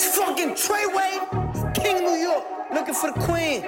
[0.00, 3.66] It's fucking Treyway, King New York, looking for the queen.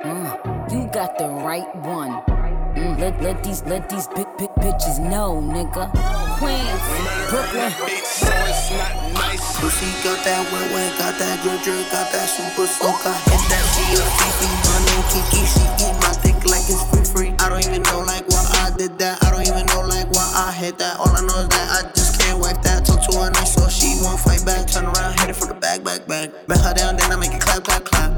[0.00, 0.40] Uh,
[0.72, 2.16] you got the right one.
[2.72, 5.92] Mm, let, let these let these big big bitches know, nigga.
[6.40, 6.80] Queens,
[7.28, 7.68] Brooklyn.
[8.08, 9.60] So it's not nice.
[9.60, 13.12] Pussy got that wet wet, got that drip drip, got that super soaker.
[13.28, 17.30] Hit that she a Fifi, money Kiki, she eat my dick like it's free free.
[17.44, 19.22] I don't even know like why I did that.
[19.22, 20.96] I don't even know like why I hit that.
[20.96, 22.84] All I know is that I just can't wipe that.
[22.84, 24.66] Talk to her nice so she won't fight back.
[24.66, 26.30] Turn around, hit it for the back, back, back.
[26.46, 28.12] Bet her down, then I make it clap, clap, clap.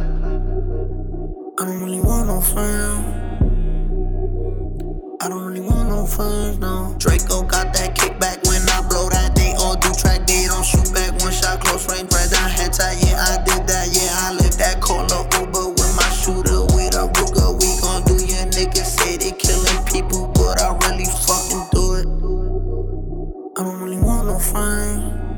[1.58, 3.24] I don't really want no friend.
[5.20, 6.94] I don't really want no friends, no.
[6.98, 9.34] Draco got that kickback when I blow that.
[9.34, 11.18] They all do track, they don't shoot back.
[11.20, 13.05] One shot, close range, right down, head tie.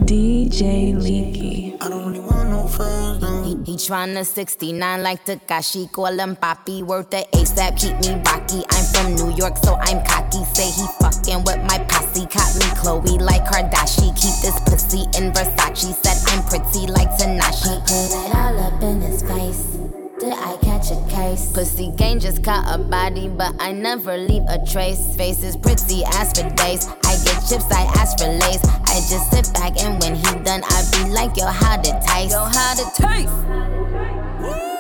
[0.09, 1.77] DJ Leaky.
[1.83, 3.43] I don't really want no friends, no.
[3.43, 6.83] He, he tryna 69 like Takashi, call him Papi.
[6.83, 8.65] Worth the ASAP, keep me rocky.
[8.71, 10.43] I'm from New York, so I'm cocky.
[10.47, 12.25] Say he fucking with my posse.
[12.25, 14.17] Caught me Chloe like Kardashian.
[14.17, 15.93] Keep this pussy in Versace.
[15.93, 17.79] Said I'm pretty like Tanashi.
[17.85, 20.08] Put it all up in his face.
[20.29, 21.53] Did I catch a case?
[21.55, 25.17] Pussy gang just caught a body, but I never leave a trace.
[25.17, 26.87] Face is pretty as for days.
[27.09, 28.61] I get chips, I ask for lace.
[28.63, 32.33] I just sit back and when he done, I be like, yo, how to taste?
[32.33, 33.33] Yo, how to taste?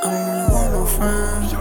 [0.05, 1.55] I don't want no friends.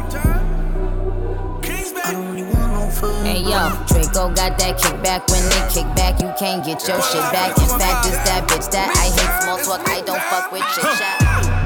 [2.03, 3.23] I don't really want no friends.
[3.23, 5.31] Hey yo, Draco got that kickback.
[5.31, 7.57] When they kick back, you can't get your shit back.
[7.57, 9.87] In fact, it's that bitch that I hate small talk.
[9.87, 11.56] I don't fuck with chit chat.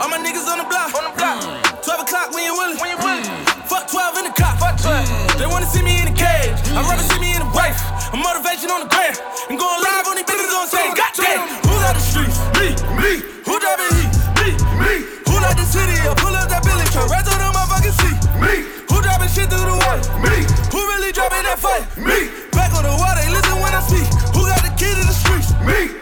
[0.00, 0.96] All my niggas on the block.
[0.96, 1.44] On the block.
[1.44, 1.84] Mm.
[1.84, 2.80] 12 o'clock when you willing.
[2.80, 3.20] When you willing.
[3.20, 3.68] Mm.
[3.68, 4.56] Fuck 12 in the cop.
[4.56, 4.96] Fuck 12.
[4.96, 5.36] Mm.
[5.36, 6.56] They wanna see me in the cage.
[6.72, 7.76] I'd rather see me in the wife.
[8.08, 9.12] A motivation on the gram.
[9.52, 10.96] And going live on these bitches on stage.
[10.96, 11.44] Goddamn.
[11.68, 12.40] Who got the streets?
[12.56, 12.72] Me.
[12.96, 13.10] Me.
[13.44, 14.12] Who driving heat?
[14.40, 14.48] Me.
[14.80, 14.92] Me.
[15.28, 15.92] Who like the city?
[16.00, 17.12] I pull up that Billy truck.
[17.12, 18.18] Right to the motherfucking seat.
[18.40, 18.52] Me.
[18.88, 20.00] Who driving shit through the water?
[20.24, 20.48] Me.
[20.72, 21.84] Who really dropping that fight?
[22.00, 22.32] Me.
[22.56, 23.20] Back on the water.
[23.28, 24.08] Listen when I speak.
[24.32, 25.52] Who got the key to the streets?
[25.60, 26.00] Me.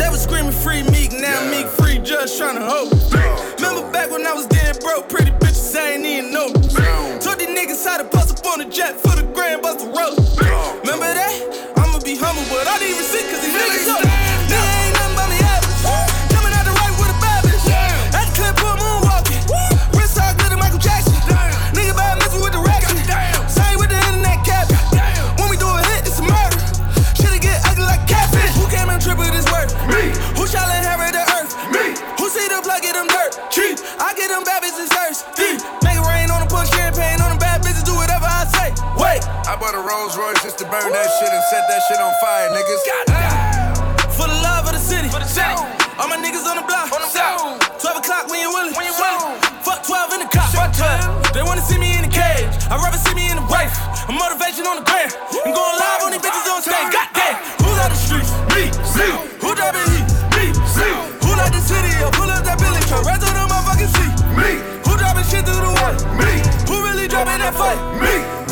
[0.00, 2.86] They was screaming free Meek, now Meek free, just tryna hold.
[2.86, 2.95] Remember
[4.86, 6.46] broke, pretty bitches I ain't even know.
[7.18, 9.90] Told these niggas how to bust up on the jet for the grand bust the
[9.90, 10.14] road.
[10.86, 11.34] Remember that?
[11.76, 13.26] I'ma be humble, but I didn't even see
[40.96, 42.80] that shit and set that shit on fire, niggas.
[44.16, 45.12] For the love of the city.
[45.12, 45.52] For the city.
[46.00, 46.88] All my niggas on the block.
[46.88, 47.60] On the block.
[47.84, 48.72] 12 o'clock when you willing.
[48.72, 49.36] When you willing.
[49.60, 50.48] Fuck 12 in the cop.
[50.56, 51.36] Fuck 12.
[51.36, 52.48] They wanna see me in the cage.
[52.72, 53.76] I'd rather see me in the wife.
[54.08, 55.12] A motivation on the gram.
[55.44, 56.88] And going live on these bitches on stage.
[56.88, 57.36] Goddamn.
[57.60, 58.32] Who got the streets?
[58.56, 58.72] Me.
[58.96, 59.06] Me.
[59.44, 60.06] Who driving heat?
[60.32, 60.44] Me.
[60.48, 60.88] Me.
[61.28, 61.92] Who like the city?
[61.92, 63.04] I pull up that Billy truck.
[63.04, 64.12] Right to the motherfucking seat.
[64.32, 64.50] Me.
[64.88, 66.00] Who driving shit through the water?
[66.16, 66.40] Me.
[66.72, 67.76] Who really dropping that fight?
[68.00, 68.45] Me.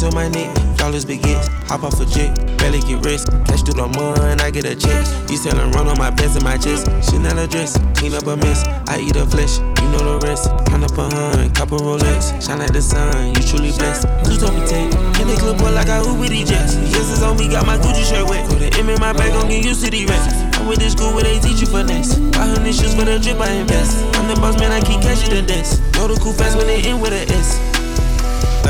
[0.00, 1.46] Ice on my neck, dollars begins.
[1.68, 3.28] Hop off a jet, barely get rest.
[3.44, 5.04] Cash through the mud, and I get a check.
[5.28, 6.88] You sellin' run on my best and my chest.
[7.04, 8.64] Chanel dress, clean up a mess.
[8.88, 10.48] I eat a flesh, you know the rest.
[10.72, 12.32] Count up a hun, couple Rolex.
[12.40, 14.08] Shine like the sun, you truly blessed.
[14.24, 14.88] Two me take,
[15.20, 16.80] in the club boy like I with these jets.
[16.96, 18.48] Yes, it's on me, got my Gucci shirt wet.
[18.48, 20.32] Put the M in my bag, gon' get used to the rest.
[20.56, 22.16] I went to school where they teach you finesse.
[22.40, 24.00] 500 shoes for the drip, I invest.
[24.16, 25.76] I'm the boss man, I keep catching the desk.
[25.92, 27.69] Know the cool fast when they in with a S.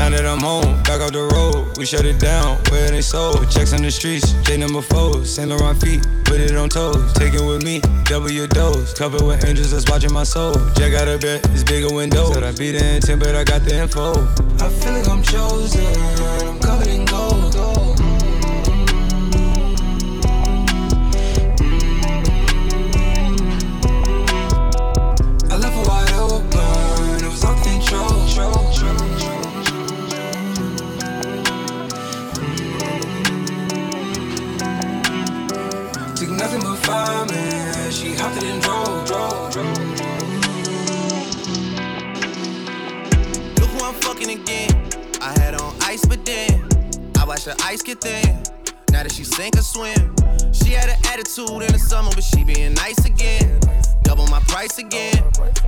[0.01, 3.51] Now that I'm home, back off the road, we shut it down, where they sold.
[3.51, 7.13] Checks on the streets, J number four, Saint Laurent feet, put it on toes.
[7.13, 8.95] Take it with me, double your dose.
[8.95, 10.55] Covered with angels that's watching my soul.
[10.73, 12.33] Jack out a bed, it's bigger window.
[12.33, 14.13] Said I beat the intent, but I got the info.
[14.57, 15.85] I feel like I'm chosen,
[16.49, 17.30] I'm covered in gold.
[44.31, 44.71] Again.
[45.21, 46.67] I had on ice, but then
[47.19, 48.43] I watched the ice get thin.
[48.91, 50.15] Now that she sink or swim,
[50.53, 53.59] she had an attitude in the summer, but she being nice again.
[54.03, 55.15] Double my price again.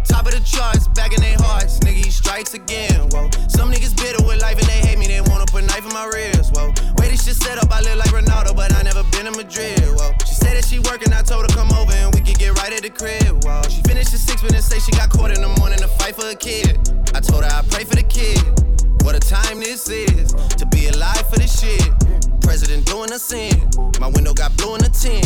[0.07, 1.79] Top of the charts, back in their hearts.
[1.79, 3.07] Nigga, he strikes again.
[3.11, 3.29] Whoa.
[3.47, 5.07] Some niggas bitter with life and they hate me.
[5.07, 6.49] They wanna put knife in my ribs.
[6.51, 6.73] Whoa.
[6.97, 9.79] Way this shit the setup, I live like Ronaldo, but I never been in Madrid.
[9.95, 10.11] Whoa.
[10.25, 12.73] She said that she working, I told her come over and we could get right
[12.73, 13.43] at the crib.
[13.43, 13.61] Whoa.
[13.69, 16.27] She finished the six minutes, say she got caught in the morning to fight for
[16.27, 16.79] a kid.
[17.13, 18.32] I told her I pray for the kid.
[19.53, 21.87] What a time this is to be alive for this shit.
[22.41, 23.69] President doing a sin.
[23.99, 25.21] My window got blue in the tin.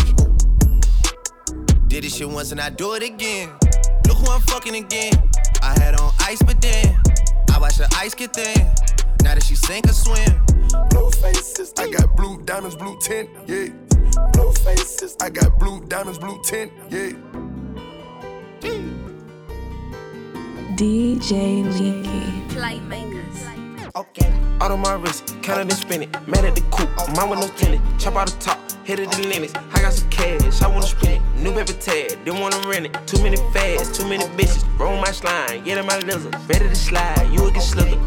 [1.88, 3.51] Did this shit once and I do it again.
[4.06, 5.13] Look who I'm fucking again.
[5.62, 7.00] I had on ice, but then
[7.53, 8.65] I watched the ice get thin.
[9.24, 10.44] Now that she sink or swim.
[10.89, 13.69] Blue faces, I got blue diamonds, blue tint, yeah.
[14.33, 17.13] Blue faces, I got blue diamonds, blue tint, yeah.
[20.75, 22.53] DJ Leaky.
[22.53, 23.16] Playmakers.
[23.97, 24.31] Okay.
[24.61, 26.27] Out on my wrist, counted and spin it.
[26.27, 27.81] Mad at the coupe, mine with no tenant.
[27.99, 29.55] Chop out the top, hit it the limits.
[29.73, 31.21] I got some cash, I wanna spend it.
[31.41, 32.94] New paper tag, didn't wanna rent it.
[33.07, 34.63] Too many fads, too many bitches.
[34.77, 36.35] Roll my slime, get in my lizard.
[36.47, 37.97] Ready to slide, you will get slithered.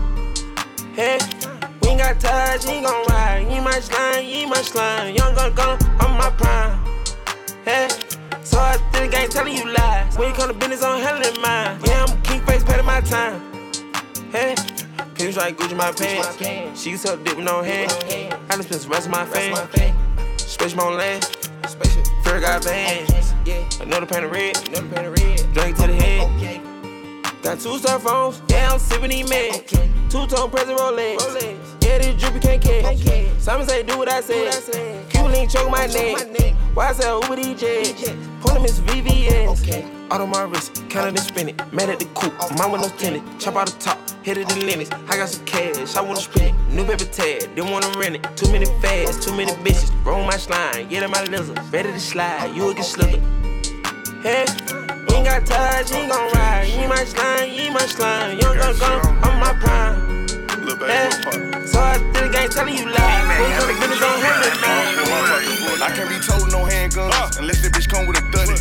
[0.94, 1.18] Hey,
[1.82, 3.48] we ain't got touch, he gon' ride.
[3.50, 5.12] He my slime, he my slime.
[5.16, 6.78] Young gun gun, I'm my prime.
[7.64, 7.88] Hey,
[8.44, 10.16] so I think I ain't telling you lies.
[10.16, 11.80] When you come to business, I'm handling mine.
[11.84, 13.42] Yeah, I'm king face, paying my time.
[14.30, 14.54] Hey,
[15.20, 16.80] Penny like Gucci my pants.
[16.80, 17.92] She suck dick with no hand.
[18.48, 19.54] I just spent the rest of my fame.
[20.38, 21.24] Space my land.
[22.24, 23.34] Fair got bands.
[23.80, 24.54] Another pan of red.
[25.52, 26.69] Drink to the head.
[27.42, 28.42] Got two cell phones.
[28.48, 29.66] Yeah, I'm sipping these meds.
[30.10, 31.18] Two tone present Rolex.
[31.82, 32.98] Yeah, this drippy can't catch.
[33.40, 35.08] Simon say do what I said.
[35.08, 36.54] Cuban link choke my neck.
[36.74, 38.10] Why sell Uber jets?
[38.40, 40.10] Pull them is VVS.
[40.12, 41.72] Out on my wrist, counted and spin it.
[41.72, 43.40] Mad at the coupe, mine with no tenant.
[43.40, 44.90] Chop out the top, hit it the limits.
[44.90, 46.72] I got some cash, I wanna spend it.
[46.72, 48.36] New paper tag, didn't wanna rent it.
[48.36, 49.92] Too many fads, too many bitches.
[50.04, 51.60] Roll my slime, get in my lizard.
[51.72, 53.22] Ready to slide, you will get slithered.
[54.22, 54.44] Hey,
[55.08, 56.68] you ain't got touch, you ain't gon' ride.
[56.68, 58.38] You ain't my slime, you ain't my slime.
[58.38, 60.26] Young gun gun, I'm my prime.
[60.80, 61.10] Hey,
[61.66, 63.28] so I think I ain't telling you lies.
[63.28, 64.60] When you come to business, don't handle me.
[65.80, 68.54] I can't be told no handguns unless the bitch come with a duddy.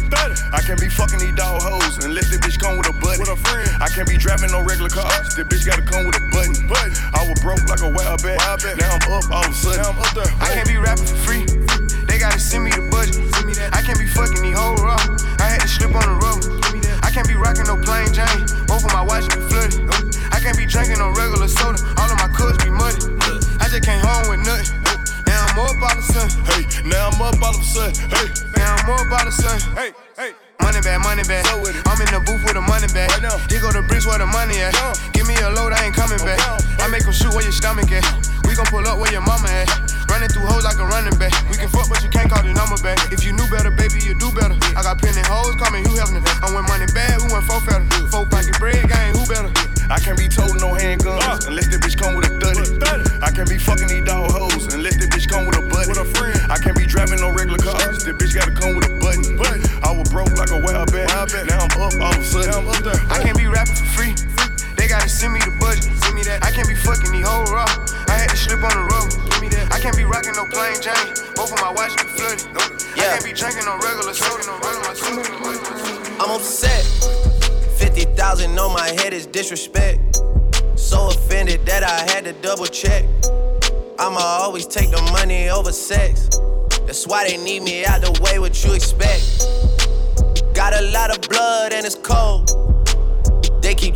[0.52, 3.22] I can't be fucking these dog hoes unless the bitch come with a buddy.
[3.80, 5.36] I can't be driving no regular cars.
[5.36, 6.56] The bitch gotta come with a button.
[7.14, 8.40] I was broke like a wild bat.
[8.80, 9.86] Now I'm up all of a sudden.
[9.86, 10.32] I'm up there.
[10.40, 11.46] I can't be rapping for free.
[12.08, 13.20] They gotta send me the budget.
[13.76, 14.98] I can't be fucking these whole raw.
[15.50, 16.46] I had to slip on the road.
[17.02, 18.46] I can't be rocking no plain Jane.
[18.70, 19.82] Both of my watches be flooded.
[20.30, 21.82] I can't be drinking no regular soda.
[21.98, 23.02] All of my cups be muddy.
[23.58, 24.78] I just came home with nothing.
[25.26, 26.30] Now I'm up all of a sudden.
[26.46, 27.98] Hey, now I'm up all of a sudden.
[28.14, 28.30] Hey,
[28.62, 29.74] now I'm up all of a sudden.
[29.74, 29.90] Hey,
[30.22, 30.38] hey.
[30.62, 31.42] Money bag, money bag.
[31.50, 33.10] I'm in the booth with a money bag.
[33.10, 33.42] Right now.
[33.50, 34.78] Here go the bricks where the money at.
[35.18, 36.38] Give me a load, I ain't coming oh, back.
[36.78, 38.06] I make them shoot where your stomach at.
[38.46, 39.89] We gon' pull up where your mama at.
[40.20, 41.32] Running through hoes like a running back.
[41.48, 43.00] We can fuck, but you can't call the number back.
[43.08, 44.52] If you knew better, baby, you do better.
[44.76, 46.20] I got plenty hoes, call me Hugh Hefner.
[46.44, 47.88] I went money bad, who went four fatter?
[48.12, 49.48] Four pocket bread, gang, who better?
[49.88, 52.68] I can't be told no handguns unless the bitch come with a duddy.
[53.24, 55.88] I can't be fucking these dog hoes unless the bitch come with a buddy.
[56.52, 58.04] I can't be driving no regular cars.
[58.04, 59.40] The bitch gotta come with a button.
[59.88, 61.16] I was broke like a wild bat.
[61.48, 62.60] Now I'm up all of a sudden.
[63.08, 64.12] I can't be rapping for free.
[64.90, 65.84] Gotta send me the budget.
[66.02, 66.44] Send me that.
[66.44, 67.70] I can't be fucking these whole raw.
[68.10, 69.14] I had to slip on the road.
[69.30, 69.70] Give me that.
[69.72, 71.14] I can't be rocking no plain Jane.
[71.38, 72.42] Both of my watches be flooded.
[72.98, 74.50] I can't be drinking no regular soda.
[74.50, 75.30] No regular soda.
[76.18, 76.82] I'm upset.
[77.78, 80.24] 50,000 on my head is disrespect.
[80.74, 83.06] So offended that I had to double check.
[84.00, 86.30] I'ma always take the money over sex.
[86.90, 89.46] That's why they need me out the way, what you expect.
[90.56, 92.69] Got a lot of blood and it's cold.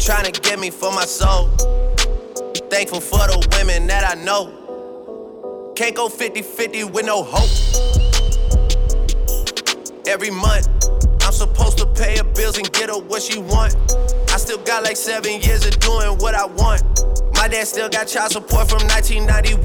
[0.04, 1.48] Trying to get me for my soul.
[2.68, 5.72] Thankful for the women that I know.
[5.78, 7.48] Can't go 50 50 with no hope.
[10.06, 10.68] Every month,
[11.24, 13.78] I'm supposed to pay her bills and get her what she want.
[14.28, 16.84] I still got like seven years of doing what I want.
[17.36, 19.64] My dad still got child support from 1991.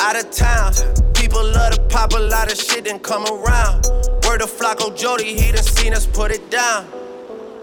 [0.00, 0.72] Out of town,
[1.12, 3.84] people love to pop a lot of shit and come around.
[4.24, 6.97] Word of Flocko Jody, he done seen us put it down.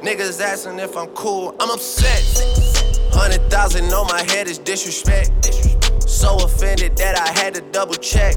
[0.01, 2.21] Niggas asking if I'm cool, I'm upset.
[3.11, 5.31] Hundred thousand on my head is disrespect.
[6.07, 8.35] So offended that I had to double check.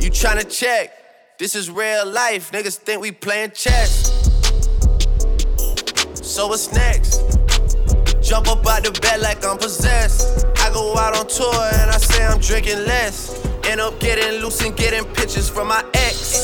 [0.00, 0.92] You tryna check?
[1.38, 2.52] This is real life.
[2.52, 4.10] Niggas think we playing chess.
[6.14, 7.20] So what's next?
[8.22, 10.46] Jump up out the bed like I'm possessed.
[10.58, 13.44] I go out on tour and I say I'm drinking less.
[13.66, 16.43] End up getting loose and getting pictures from my ex.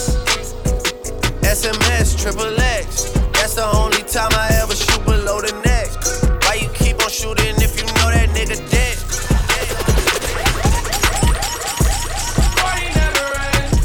[1.51, 3.11] SMS, triple X.
[3.35, 5.91] That's the only time I ever shoot below the neck.
[6.47, 8.95] Why you keep on shooting if you know that nigga dead?
[12.55, 13.83] Party never ends.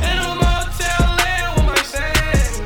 [0.00, 2.64] In a motel, laying with my sins.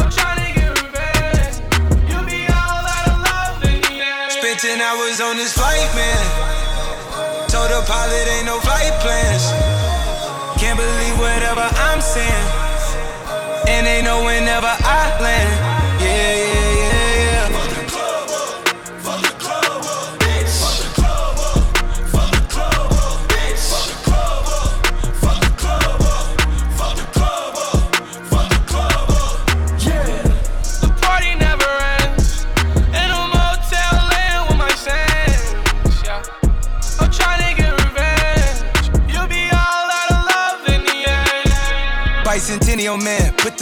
[0.00, 1.60] I'm tryna get revenge.
[2.08, 3.84] You be all out of love in.
[4.32, 6.24] Spent 10 hours on this flight, man.
[7.52, 9.52] Told the pilot ain't no flight plans.
[10.56, 12.65] Can't believe whatever I'm saying.
[13.68, 15.50] And they know whenever I land.
[16.00, 16.55] Yeah, yeah,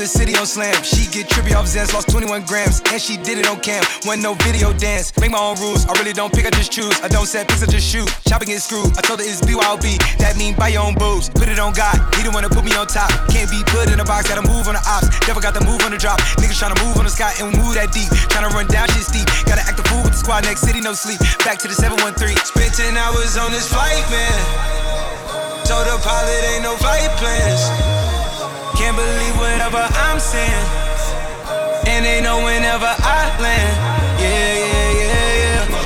[0.08, 0.74] city on slam.
[0.82, 3.82] She get trippy off Zans, lost 21 grams, and she did it on cam.
[4.04, 5.86] Wasn't no video dance, make my own rules.
[5.86, 6.92] I really don't pick, I just choose.
[7.00, 8.08] I don't set picks, I just shoot.
[8.28, 8.92] Chopping is screwed.
[8.98, 11.28] I told her it's BYOB, that mean buy your own boobs.
[11.30, 13.10] Put it on God, he the one to put me on top.
[13.30, 15.08] Can't be put in a box, gotta move on the ops.
[15.26, 16.20] Never got the move on the drop.
[16.40, 18.10] Niggas tryna move on the sky and move that deep.
[18.28, 19.26] Tryna run down shit steep.
[19.46, 21.20] Gotta act the fool with the squad, next city, no sleep.
[21.44, 22.36] Back to the 713.
[22.44, 24.38] Spent 10 hours on this flight, man.
[25.64, 27.93] Told the pilot ain't no flight plans.
[28.76, 30.66] Can't believe whatever I'm saying.
[31.86, 33.76] And they know whenever I land.
[34.20, 35.84] Yeah, yeah, yeah, yeah.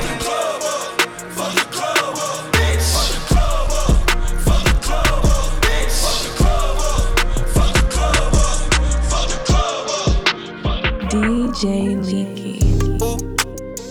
[11.09, 12.59] DJ Leaky.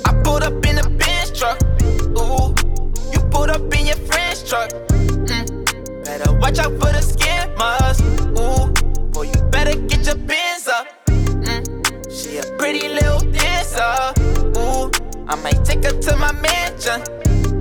[0.06, 1.62] I pulled up in a Benz truck.
[2.18, 2.56] Ooh,
[3.12, 4.70] you pulled up in your friend's truck.
[5.26, 6.06] Mm.
[6.06, 8.00] Better watch out for the scammers.
[8.38, 8.77] Ooh, boy, you
[9.76, 10.88] get your bins up.
[11.08, 12.12] Mm.
[12.12, 14.14] She a pretty little dancer.
[14.60, 14.92] Ooh,
[15.28, 17.02] I might take her to my mansion.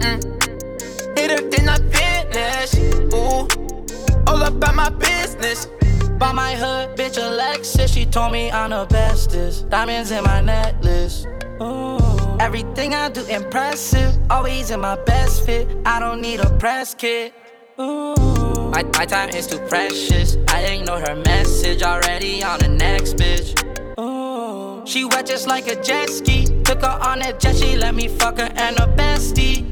[0.01, 1.19] Mm.
[1.19, 2.75] Hit her, then I finish.
[3.15, 3.49] Ooh,
[4.27, 5.69] all about my business.
[6.19, 9.69] By my hood, bitch Alexis, she told me I'm the bestest.
[9.69, 11.27] Diamonds in my necklace.
[11.61, 11.99] Ooh.
[12.41, 15.69] Everything I do impressive, always in my best fit.
[15.85, 17.35] I don't need a press kit.
[17.81, 18.36] Ooh.
[18.77, 20.37] My, my time is too precious.
[20.49, 23.57] I ignore her message already on the next bitch.
[23.99, 24.87] Ooh.
[24.87, 26.45] She wet just like a jet ski.
[26.63, 29.65] Took her on a jet, she let me fuck her and her bestie.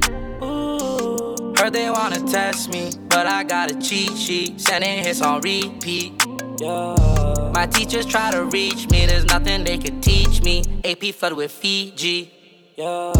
[0.43, 1.53] Ooh.
[1.55, 4.59] Heard they wanna test me, but I got a cheat sheet.
[4.59, 6.25] Sending hits on repeat.
[6.59, 7.51] Yeah.
[7.53, 10.65] My teachers try to reach me, there's nothing they could teach me.
[10.83, 12.33] AP flooded with Fiji.
[12.77, 13.13] Yeah.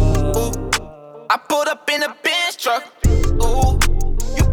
[1.29, 2.91] I pulled up in a Benz truck.
[3.05, 3.84] Ooh, you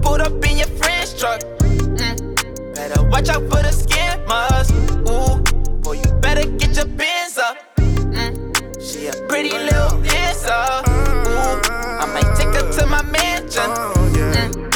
[0.03, 1.41] pulled up in your friend's truck.
[1.41, 2.75] Mm.
[2.75, 4.69] Better watch out for the scammers.
[5.09, 5.41] Ooh,
[5.81, 7.57] boy, you better get your bins up.
[7.77, 8.33] Mm.
[8.81, 10.63] She a pretty little dancer.
[10.89, 11.61] Ooh,
[12.03, 13.71] I might take her to my mansion.
[13.71, 14.73] Mm.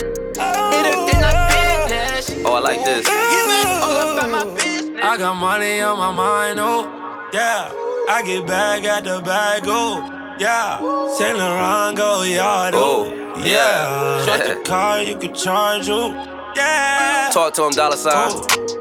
[0.73, 2.45] Hit her, then I finish.
[2.47, 3.07] Oh, I like this.
[3.09, 5.01] All about my business.
[5.03, 6.87] I got money on my mind, oh,
[7.33, 7.73] yeah.
[8.09, 10.79] I get bag at the bag, oh, yeah.
[11.17, 14.25] Saint Laurent go yard, oh, yeah.
[14.25, 16.13] Shut the car, you can charge, oh,
[16.57, 17.31] yeah.
[17.33, 18.31] Talk to him, dollar sign.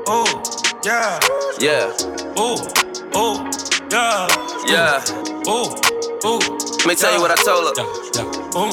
[0.07, 0.25] Oh,
[0.83, 1.19] yeah.
[1.59, 1.93] Yeah,
[2.37, 2.55] Oh,
[3.13, 3.49] oh,
[3.91, 4.27] yeah.
[4.67, 5.03] yeah.
[5.47, 5.75] Oh,
[6.23, 6.39] oh.
[6.79, 7.83] Let me tell you what I told her.
[7.83, 8.51] Yeah, yeah.
[8.55, 8.71] Oh,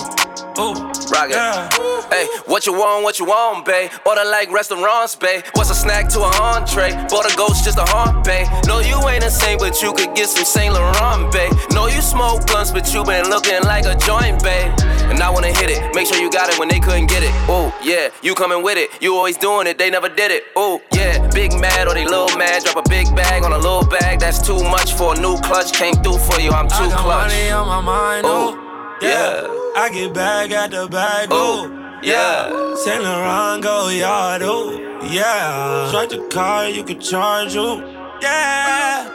[0.58, 0.74] oh.
[1.12, 1.36] Rock it.
[1.36, 1.68] Yeah.
[2.10, 3.90] Hey, what you want, what you want, babe?
[4.06, 5.42] Order like restaurants, babe.
[5.54, 6.92] What's a snack to an entree?
[7.08, 8.46] Bought a ghost just a haunt, babe.
[8.66, 11.52] No, you ain't saint, but you could get some Saint Laurent, babe.
[11.72, 14.72] No, you smoke blunts, but you been looking like a joint, babe.
[15.08, 15.94] And I wanna hit it.
[15.94, 17.30] Make sure you got it when they couldn't get it.
[17.48, 18.90] Oh, yeah, you coming with it.
[19.02, 20.44] You always doing it, they never did it.
[20.56, 22.64] Oh, yeah, big mad or they little mad.
[22.64, 24.20] Drop a big bag on a little bag.
[24.20, 25.72] That's too much for a new clutch.
[25.72, 27.28] Came through for you, I'm too I got clutch.
[27.32, 28.71] money on my mind, oh,
[29.02, 29.42] yeah.
[29.42, 29.72] yeah.
[29.74, 31.68] I get bag at the bag, oh,
[32.02, 32.74] Yeah.
[32.76, 34.70] Saint Laurent go yard, oh,
[35.10, 35.88] yeah.
[35.88, 37.80] Strike the car, you can charge, oh,
[38.20, 39.08] yeah.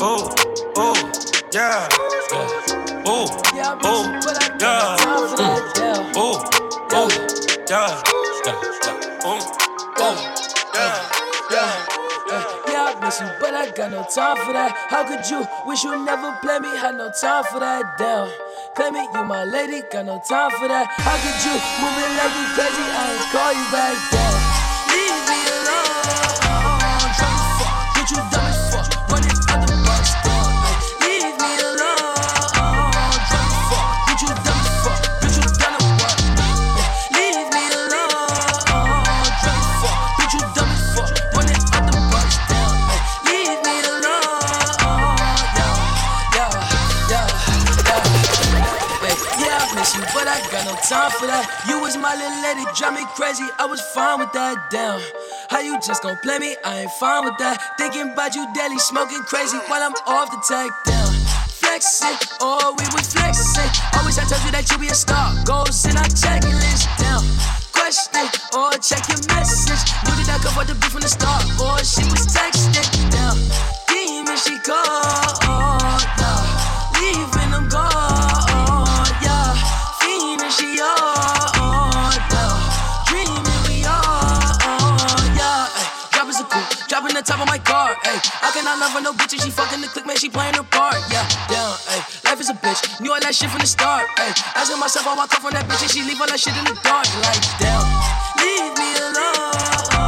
[0.00, 0.34] Oh,
[0.76, 0.94] oh,
[1.52, 1.88] yeah.
[2.32, 2.48] Oh,
[3.06, 3.78] oh, yeah.
[3.78, 4.20] Mm.
[6.16, 6.44] Oh,
[6.92, 7.08] oh,
[7.68, 8.02] yeah.
[9.26, 9.40] Oh,
[9.98, 10.14] oh,
[11.50, 11.86] yeah.
[12.66, 14.74] Yeah, I miss you, but I got no time for that.
[14.88, 16.68] How could you wish you never play me?
[16.76, 17.96] Had no time for that.
[17.98, 18.28] Damn.
[18.74, 20.86] Claim it, you my lady, got no time for that.
[20.98, 22.82] How could you move it like you crazy?
[22.82, 23.94] I ain't call you back.
[24.10, 24.33] Damn.
[51.04, 51.44] Time for that.
[51.68, 53.44] You was my little lady, drive me crazy.
[53.58, 54.70] I was fine with that.
[54.70, 55.00] Damn,
[55.50, 56.56] how you just gon' play me?
[56.64, 57.76] I ain't fine with that.
[57.76, 60.70] Thinking about you daily, smoking crazy while I'm off the tech.
[60.84, 61.12] Damn,
[61.60, 63.70] flexing, oh, we was flexing.
[63.98, 65.34] Always I told you that you be a star.
[65.44, 67.24] Goals in our checklist down.
[67.76, 68.24] Question,
[68.56, 69.84] or check your message.
[70.08, 73.36] Knew that I could afford the beef from the start, or she was texting down.
[73.92, 75.36] Demon, she called,
[76.16, 76.48] down.
[76.96, 77.93] Leaving them gone.
[80.50, 82.60] She all down.
[83.06, 85.68] Dreaming, we oh, yeah.
[85.72, 87.96] Ay, drop is a cool, dropping the top of my car,
[88.74, 90.96] I love her no bitch and she fucking the click, man, she playing her part,
[91.10, 91.22] yeah.
[91.48, 92.24] Ayy.
[92.24, 94.34] Life is a bitch, knew all that shit from the start, ayy.
[94.56, 96.74] Asking myself, I come from that bitch and she leave all that shit in the
[96.82, 97.86] dark, like, damn.
[98.42, 100.03] Leave me alone.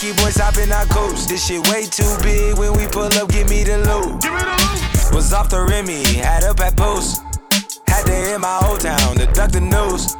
[0.00, 0.12] Boys.
[0.12, 1.28] That's Nike boys hopping our coast.
[1.28, 2.58] This shit way too big.
[2.58, 4.20] When we pull up, give me the loot.
[4.22, 5.14] Give me the loot.
[5.14, 7.22] Was off the Remy, had up at post.
[7.86, 10.16] Had to hit my old town to duck the news.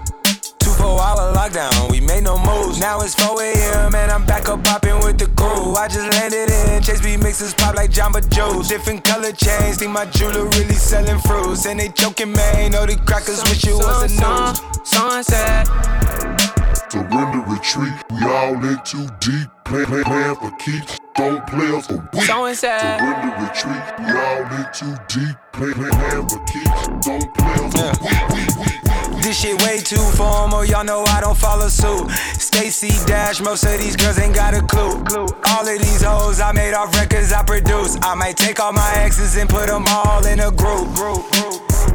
[0.58, 2.80] Two four hour lockdown, we made no moves.
[2.80, 3.94] Now it's 4 a.m.
[3.94, 5.74] and I'm back up popping with the crew.
[5.74, 8.68] I just landed in Chase B mixes pop like Jamba Joe's.
[8.68, 11.66] Different color chains, think my jeweler really selling fruits.
[11.66, 12.72] And they choking, man.
[12.72, 14.60] Know the crackers wish it was a news.
[14.84, 16.59] Sunset.
[16.90, 17.92] Surrender, retreat.
[18.10, 19.48] We all in too deep.
[19.64, 20.98] Plan, plan, plan for keeps.
[21.14, 22.22] Don't play us for weak.
[22.24, 22.98] So inside.
[22.98, 23.82] Surrender, retreat.
[24.00, 25.36] We all in too deep.
[25.52, 26.88] Plan, plan, plan for keeps.
[27.06, 29.22] Don't play us for weak, weak, weak.
[29.22, 32.10] This shit way too formal, y'all know I don't follow suit.
[32.10, 35.04] Stacy Dash, most of these girls ain't got a clue.
[35.46, 37.98] All of these hoes I made off records I produce.
[38.02, 40.88] I might take all my exes and put them all in a group.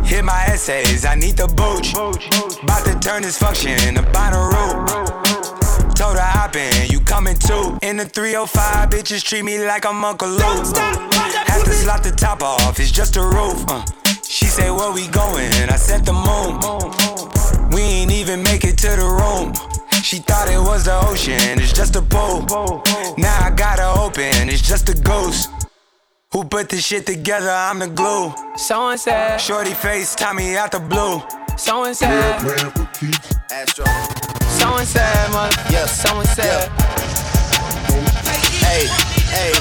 [0.05, 1.93] Hit my essays, I need the booch.
[2.63, 4.85] About to turn this function into Bonnaroo.
[5.95, 7.77] Told her hop in, you coming too.
[7.81, 10.41] In the 305, bitches treat me like I'm Uncle Luke.
[10.75, 13.65] Have to slot the top off, it's just a roof.
[13.67, 13.83] Uh.
[14.23, 15.51] She said, Where we going?
[15.69, 16.59] I said the moon.
[17.71, 19.53] We ain't even make it to the room.
[20.03, 22.45] She thought it was the ocean, it's just a pool.
[23.17, 25.49] Now I gotta open, it's just a ghost.
[26.35, 27.49] Who put this shit together?
[27.49, 28.33] I'm the glue.
[28.57, 29.37] So and said.
[29.37, 31.23] Shorty face, Tommy out the blue.
[31.57, 32.41] So and said.
[32.41, 33.35] Plan for keeps.
[33.49, 33.85] Astro.
[34.59, 35.55] So and said, mother.
[35.71, 35.85] Yeah.
[35.85, 36.67] So and said.
[38.67, 38.85] Hey,
[39.31, 39.53] hey.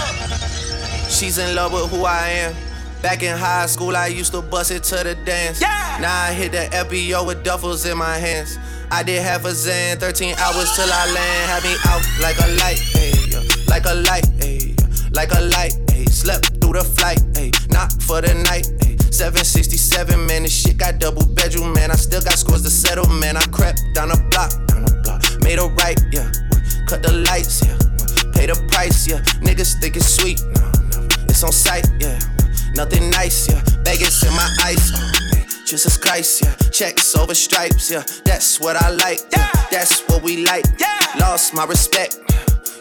[1.08, 2.54] She's in love with who I am.
[3.02, 5.60] Back in high school, I used to bust it to the dance.
[5.60, 5.98] Yeah.
[6.00, 8.58] Now I hit the FBO with duffels in my hands.
[8.90, 11.50] I did half a Zan, 13 hours till I land.
[11.52, 13.64] Had me out like a light, ayy, yeah.
[13.72, 15.08] like a light, ayy, yeah.
[15.12, 15.74] like a light,
[16.04, 16.12] ayy.
[16.12, 19.00] Slept through the flight, ayy, not for the night, ayy.
[19.12, 21.90] 767, man, this shit got double bedroom, man.
[21.90, 23.36] I still got scores to settle, man.
[23.36, 26.30] I crept down the block, down the block, made a right, yeah.
[26.86, 27.78] Cut the lights, yeah.
[28.34, 29.20] Pay the price, yeah.
[29.40, 31.08] Niggas think it's sweet, no, no.
[31.28, 32.18] It's on sight, yeah.
[32.74, 33.62] Nothing nice, yeah.
[33.84, 35.46] Vegas in my eyes, oh, man.
[35.64, 36.54] Jesus Christ, yeah.
[36.70, 38.02] Checks over stripes, yeah.
[38.24, 39.50] That's what I like, yeah.
[39.70, 40.98] That's what we like, yeah.
[41.20, 42.18] Lost my respect,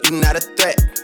[0.02, 1.03] you not a threat.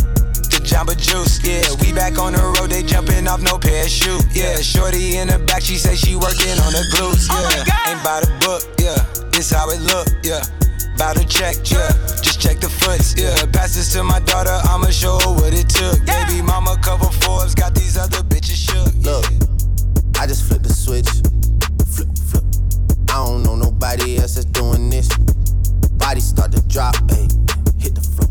[0.71, 1.67] The Jamba Juice, yeah.
[1.83, 4.23] We back on the road, they jumping off no parachute.
[4.31, 7.27] Yeah, shorty in the back, she say she working on the glutes.
[7.29, 7.87] Oh my Yeah, God.
[7.91, 8.63] ain't by the book.
[8.79, 8.95] Yeah,
[9.31, 10.07] this how it look.
[10.23, 10.39] Yeah,
[10.95, 11.59] by the check.
[11.67, 11.91] Yeah,
[12.23, 13.19] just check the foots.
[13.19, 15.99] Yeah, pass this to my daughter, I'ma show her what it took.
[16.07, 16.23] Yeah.
[16.25, 18.95] Baby mama cover Forbes, got these other bitches shook.
[19.03, 19.27] Look,
[20.23, 21.09] I just flipped the switch.
[21.83, 22.47] Flip, flip.
[23.11, 25.09] I don't know nobody else that's doing this.
[25.99, 27.27] Body start to drop, ayy.
[27.83, 28.30] Hit the floor.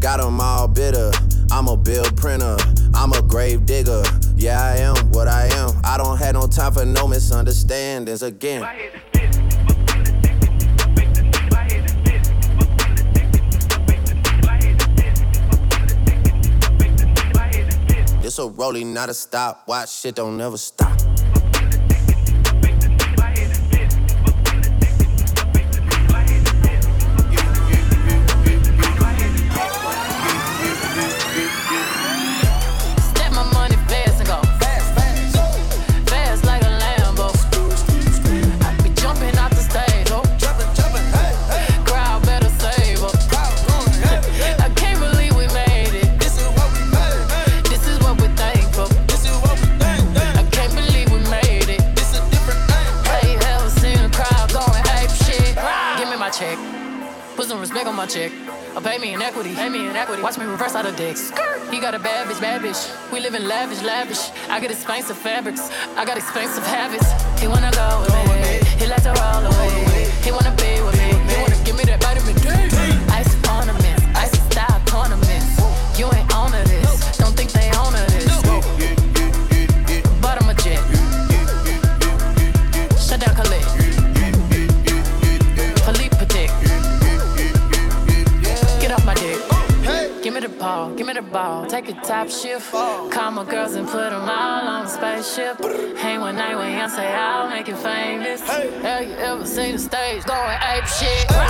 [0.00, 1.12] got him all bitter.
[1.52, 2.56] I'm a bill printer,
[2.94, 4.02] I'm a grave digger.
[4.36, 5.78] Yeah, I am what I am.
[5.84, 8.64] I don't have no time for no misunderstandings again.
[18.22, 19.66] It's a rolling, not a stop.
[19.66, 20.99] Watch shit don't never stop.
[64.50, 65.70] I get expensive fabrics.
[65.96, 67.06] I got expensive habits.
[67.40, 68.58] He wanna go with me.
[68.80, 70.10] He like to roll away.
[70.24, 71.14] He wanna be with me.
[71.30, 72.48] He wanna give me that vitamin D.
[73.14, 74.02] Ice ornaments.
[74.16, 75.54] Ice style ornaments.
[75.96, 77.16] You ain't on to this.
[77.16, 78.26] Don't think they own to this.
[80.20, 80.82] But I'm a jet.
[82.98, 83.64] Shut down Khalid.
[85.86, 86.50] Philippe Patek.
[88.80, 89.38] Get off my dick.
[90.22, 91.66] Give me the ball, give me the ball.
[91.66, 92.70] Take a top shift.
[92.70, 94.09] Call my girls and put
[95.30, 95.96] spaceship.
[95.96, 98.40] Hang one night when say I'll make you famous.
[98.40, 101.49] Have you ever seen the stage going ape shit?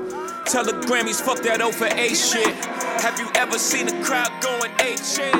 [0.45, 2.53] Tell the Grammys, fuck that O for A shit.
[3.01, 5.33] Have you ever seen a crowd going A shit?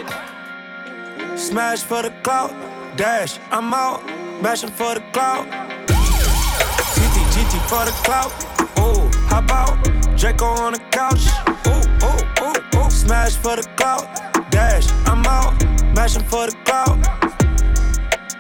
[1.38, 2.54] Smash for the clout,
[2.96, 4.04] dash, I'm out,
[4.42, 5.46] mashing for the clout.
[5.88, 8.32] TT, GT for the clout,
[8.80, 9.84] ooh, how about
[10.18, 11.26] Draco on the couch?
[11.68, 12.90] Ooh, ooh, ooh, ooh.
[12.90, 14.08] Smash for the clout,
[14.52, 15.60] dash, I'm out,
[15.96, 16.98] mashing for the clout.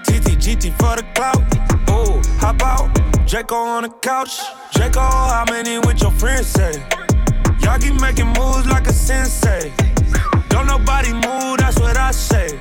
[0.04, 1.41] TT, GT for the clout,
[1.89, 4.41] ooh, how about Draco on the couch?
[4.74, 6.74] Draco, how many with your friends say?
[7.62, 9.72] Y'all keep making moves like a sensei.
[10.50, 12.60] Don't nobody move, that's what I say.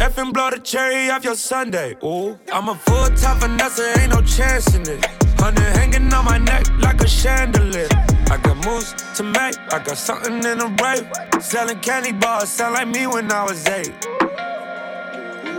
[0.00, 1.94] Effing blow the cherry off your Sunday.
[2.02, 5.04] Ooh, I'm a full time finesse, ain't no chance in it.
[5.38, 7.88] Honey hanging on my neck like a chandelier.
[8.30, 11.42] I got moves to make, I got something in the rape.
[11.42, 13.92] Selling candy bars, sound like me when I was eight.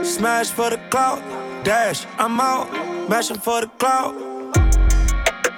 [0.04, 1.22] Smash for the clout,
[1.64, 4.14] dash, I'm out, mashing for the clout.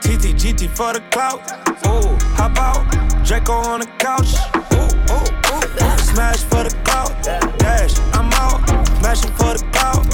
[0.01, 1.39] TT, GT for the clout.
[1.87, 2.83] Ooh, hop out.
[3.25, 4.35] Draco on the couch?
[4.55, 5.97] Ooh, ooh, ooh, ooh.
[5.97, 7.11] Smash for the clout,
[7.57, 8.61] dash, I'm out,
[9.01, 10.05] mashing for the clout.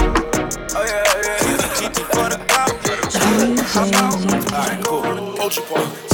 [0.76, 1.38] Oh yeah, yeah.
[1.38, 2.76] TT, GT for the clout.
[3.74, 5.60] How about Draco on the couch?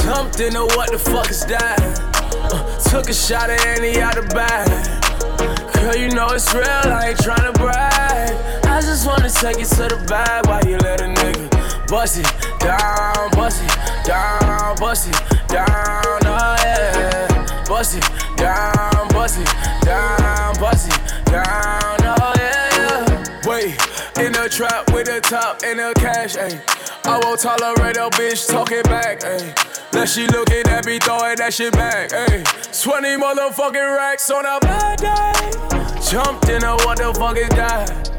[0.03, 1.79] Jumped into what the fuck is that?
[2.51, 4.67] Uh, took a shot at any out the bag.
[5.73, 8.56] Girl, you know it's real, I ain't tryna brag.
[8.77, 12.29] I just wanna take it to the bag while you let a nigga bust it
[12.59, 17.65] down, bust it down, bust it down, oh yeah.
[17.67, 18.05] Bust it
[18.37, 19.49] down, bust it
[19.81, 23.49] down, bust it down, oh yeah.
[23.49, 23.73] Wait,
[24.21, 26.61] in the trap with the top and the cash, ayy.
[27.03, 29.91] I won't tolerate a bitch talking back, ayy.
[29.91, 32.45] Now she looking at me throwing that shit back, ayy.
[32.79, 35.51] 20 motherfucking racks on a bad day.
[36.11, 38.17] Jumped in a what the fuck is that?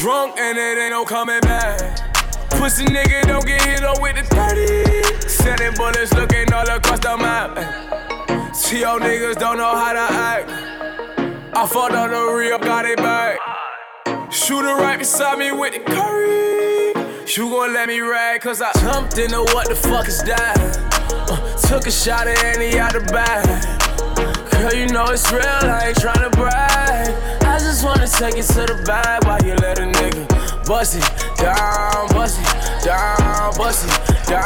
[0.00, 1.78] Drunk and it ain't no coming back.
[2.52, 5.28] Pussy nigga don't get hit up with the 30.
[5.28, 8.54] Sending bullets looking all across the map.
[8.54, 10.48] See your niggas don't know how to act.
[11.54, 14.32] I fought on the real, got it back.
[14.32, 16.94] Shooter right beside me with the curry.
[17.36, 20.56] You gon' let me rag, cause I jumped into what the fuck is that?
[21.28, 23.46] Uh, took a shot at any out the bag.
[24.50, 27.29] Girl, you know it's real, I ain't tryna brag.
[27.80, 32.08] Just wanna take it to the bag while you let a nigga bust it down,
[32.08, 34.44] bust it down, bust it down,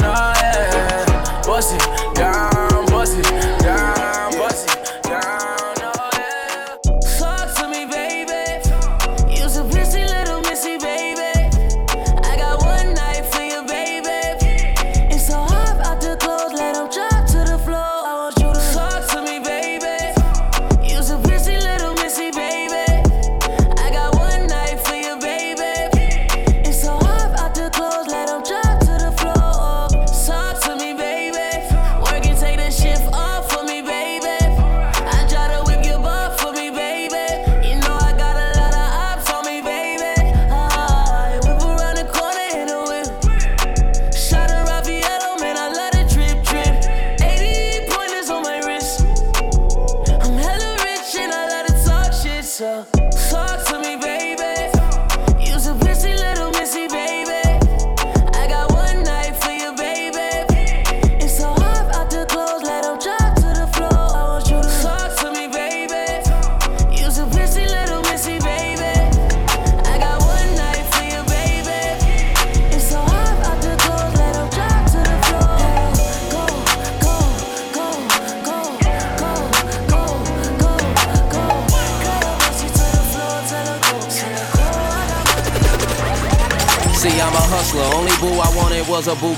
[0.00, 1.42] oh yeah.
[1.44, 3.39] Bust it down, bust it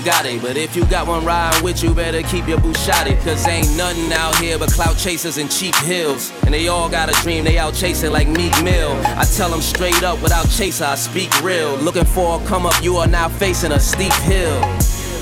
[0.03, 0.41] Bugatti.
[0.41, 3.23] But if you got one riding with you, better keep your Bushati.
[3.25, 6.33] Cause ain't nothing out here but clout chasers and cheap hills.
[6.45, 8.91] And they all got a dream, they out chasing like Meek Mill.
[9.17, 11.77] I tell them straight up, without chaser, I speak real.
[11.77, 14.61] Looking for a come up, you are now facing a steep hill.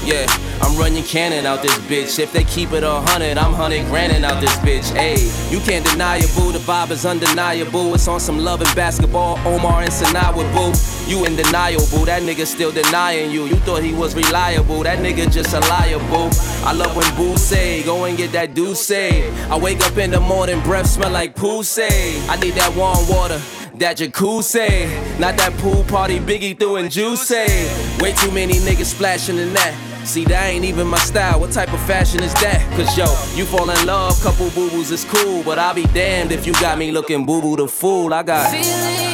[0.02, 0.26] Yeah,
[0.62, 2.18] I'm running cannon out this bitch.
[2.18, 4.90] If they keep it a hundred, I'm hundred granting out this bitch.
[4.96, 7.94] Ayy, you can't deny your boo, the vibe is undeniable.
[7.94, 10.72] It's on some love and basketball, Omar and Sanaa with boo.
[11.10, 12.06] You in denial, boo.
[12.06, 13.46] That nigga still denying you.
[13.46, 14.84] You thought he was reliable.
[14.84, 16.30] That nigga just a liar, boo.
[16.64, 19.28] I love when boo say, go and get that do say.
[19.48, 22.24] I wake up in the morning, breath smell like poo say.
[22.28, 23.42] I need that warm water.
[23.74, 27.28] That jacuzzi, not that pool party Biggie threw in juice.
[27.28, 29.74] Way too many niggas splashing in that.
[30.04, 31.40] See, that ain't even my style.
[31.40, 32.60] What type of fashion is that?
[32.76, 35.42] Cause yo, you fall in love, couple boo boos is cool.
[35.42, 38.14] But I'll be damned if you got me looking boo boo the fool.
[38.14, 39.09] I got Feelings so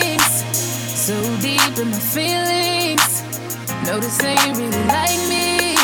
[1.79, 3.23] in my feelings.
[3.85, 5.77] Notice they ain't really like me.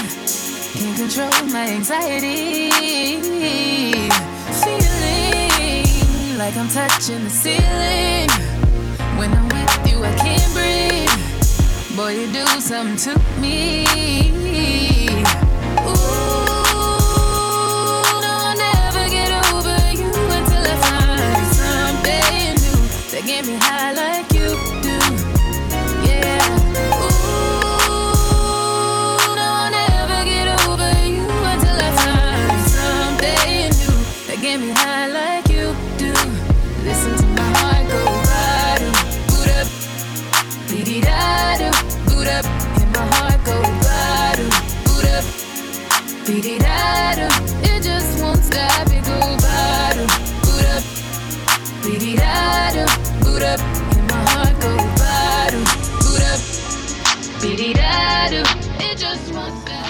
[0.72, 2.70] Can't control my anxiety.
[4.62, 8.30] Feeling like I'm touching the ceiling.
[9.18, 11.96] When I'm with you, I can't breathe.
[11.96, 13.84] Boy, you do something to me.
[15.80, 15.92] Ooh,
[18.20, 19.08] no, I'll never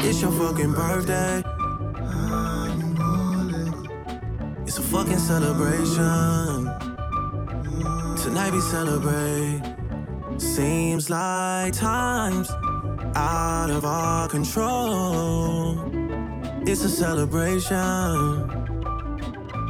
[0.05, 1.45] It's your fucking birthday.
[4.67, 6.69] It's a fucking celebration.
[8.17, 9.63] Tonight we celebrate.
[10.39, 12.51] Seems like time's
[13.15, 15.79] out of our control.
[16.67, 17.79] It's a celebration.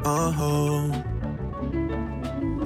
[0.04, 0.34] Oh.
[0.38, 1.11] oh.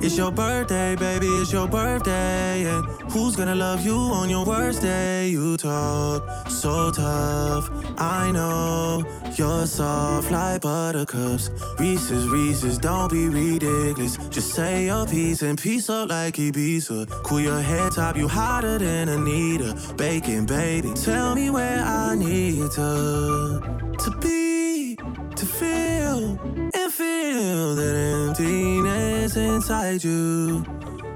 [0.03, 2.65] It's your birthday, baby, it's your birthday.
[2.65, 5.29] And who's gonna love you on your worst day?
[5.29, 7.71] You talk so tough.
[7.99, 9.05] I know
[9.37, 11.51] you're soft like buttercups.
[11.79, 14.17] Reese's, Reese's, don't be ridiculous.
[14.29, 17.09] Just say your piece and piece up like Ibiza.
[17.23, 19.75] Cool your head top, you hotter than Anita.
[19.97, 24.97] Bacon, baby, tell me where I need to, to be,
[25.37, 26.66] to feel,
[26.97, 30.65] feel that emptiness inside you.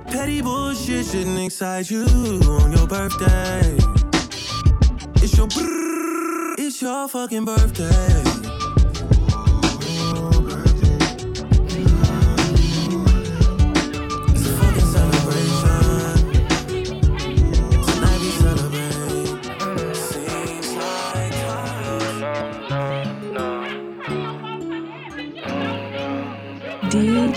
[0.08, 3.78] Petty bullshit shouldn't excite you on your birthday.
[5.38, 6.58] your brrrr.
[6.58, 8.29] It's your fucking birthday.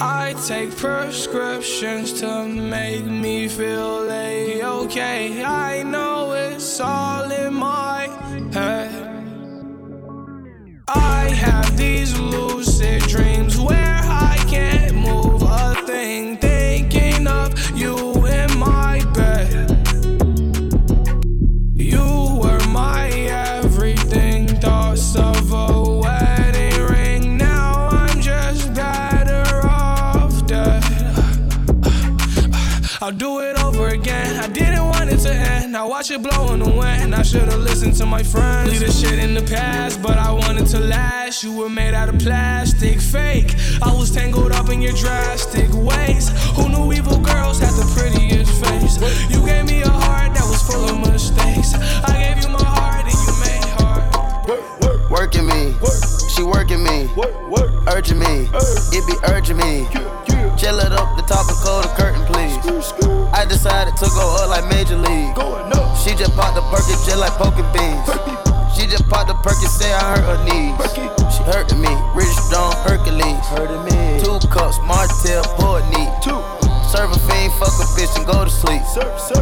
[0.00, 5.44] I take prescriptions to make me feel a-okay.
[5.44, 8.08] I know it's all in my
[8.52, 8.90] head.
[10.88, 13.93] I have these lucid dreams where
[36.04, 37.14] watch it blow in the wind.
[37.14, 38.70] I should've listened to my friends.
[38.70, 41.42] Leave the shit in the past, but I wanted to last.
[41.42, 43.54] You were made out of plastic, fake.
[43.82, 46.28] I was tangled up in your drastic ways.
[46.56, 48.94] Who knew evil girls had the prettiest face?
[49.30, 51.72] You gave me a heart that was full of mistakes.
[51.72, 55.10] I gave you my heart and you made hard.
[55.10, 55.74] Working me,
[56.34, 57.06] she working me,
[57.86, 58.50] urging me,
[58.90, 59.86] it be urging me.
[60.58, 62.58] Chill it up, the top and close the curtain, please.
[63.30, 65.34] I decided to go up like Major League.
[66.02, 68.06] She just popped the Perky just like poking beans.
[68.74, 70.74] She just popped the Perky, say I hurt her knees.
[71.34, 73.46] She hurting me, Rich Stone Hercules.
[73.54, 74.18] Hurting me.
[74.22, 75.46] Two cups, Martell,
[75.90, 76.10] neat.
[76.22, 76.38] Two.
[76.90, 78.82] Serve a fiend, fuck a bitch and go to sleep.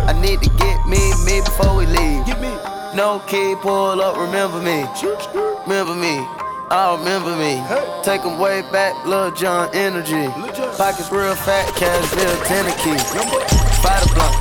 [0.08, 2.26] I need to get me, me before we leave.
[2.96, 4.84] No key, pull up, remember me.
[5.64, 6.41] Remember me.
[6.72, 7.62] I remember me.
[8.02, 10.26] Take 'em way back, Lil Jon energy.
[10.78, 12.96] Pockets real fat, cash Cashville, Tennessee.
[13.82, 14.34] Fight a blunt,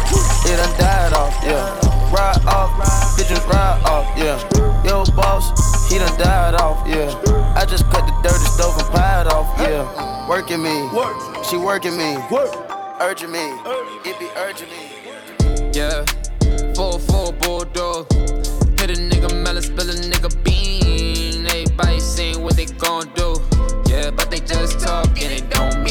[0.47, 1.67] it done died off, yeah.
[2.09, 2.71] Ride off,
[3.17, 4.39] bitches ride off, yeah.
[4.87, 5.51] Yo, boss,
[5.89, 7.11] he done died off, yeah.
[7.53, 9.83] I just cut the dirty stove and pie it off, yeah.
[10.29, 10.87] Working me,
[11.43, 12.15] she working me,
[13.01, 13.51] urging me,
[14.05, 14.83] it be urging me.
[15.73, 16.05] Yeah,
[16.75, 18.05] 4-4 Bordeaux.
[18.79, 20.30] Hit a nigga melon, spill a nigga bean.
[21.81, 23.41] Everybody saying what they gon' do.
[23.87, 25.90] Yeah, but they just talk and it don't mean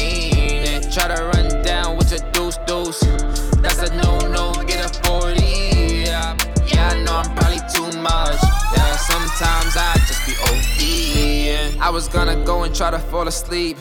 [11.91, 13.77] was gonna go and try to fall asleep.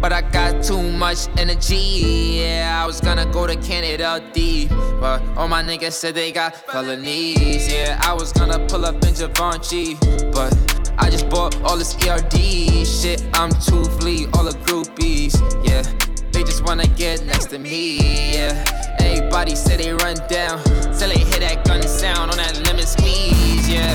[0.00, 2.40] But I got too much energy.
[2.40, 4.70] Yeah, I was gonna go to Canada deep.
[5.00, 7.72] But all my niggas said they got felonies.
[7.72, 9.94] Yeah, I was gonna pull up in Givenchy.
[10.32, 10.52] But
[10.98, 13.24] I just bought all this ERD shit.
[13.34, 15.34] I'm too fleet, all the groupies.
[15.64, 15.82] Yeah,
[16.32, 18.34] they just wanna get next to me.
[18.34, 18.64] Yeah,
[18.98, 20.62] everybody say they run down.
[20.98, 23.68] Till they hear that gun sound on that lemon squeeze.
[23.68, 23.94] Yeah,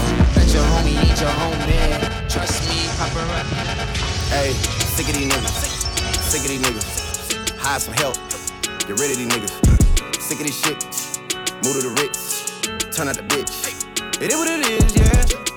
[0.53, 2.29] your homie eat your homie.
[2.29, 3.57] Trust me, paparazzi.
[4.29, 4.53] Hey,
[4.93, 5.59] sick of these niggas.
[6.21, 7.57] Sick of these niggas.
[7.57, 8.15] Hire some help.
[8.85, 10.21] Get rid of these niggas.
[10.21, 10.77] Sick of this shit.
[11.65, 12.61] Move to the Ritz.
[12.95, 13.49] Turn out the bitch.
[14.21, 15.09] It is what it is, yeah.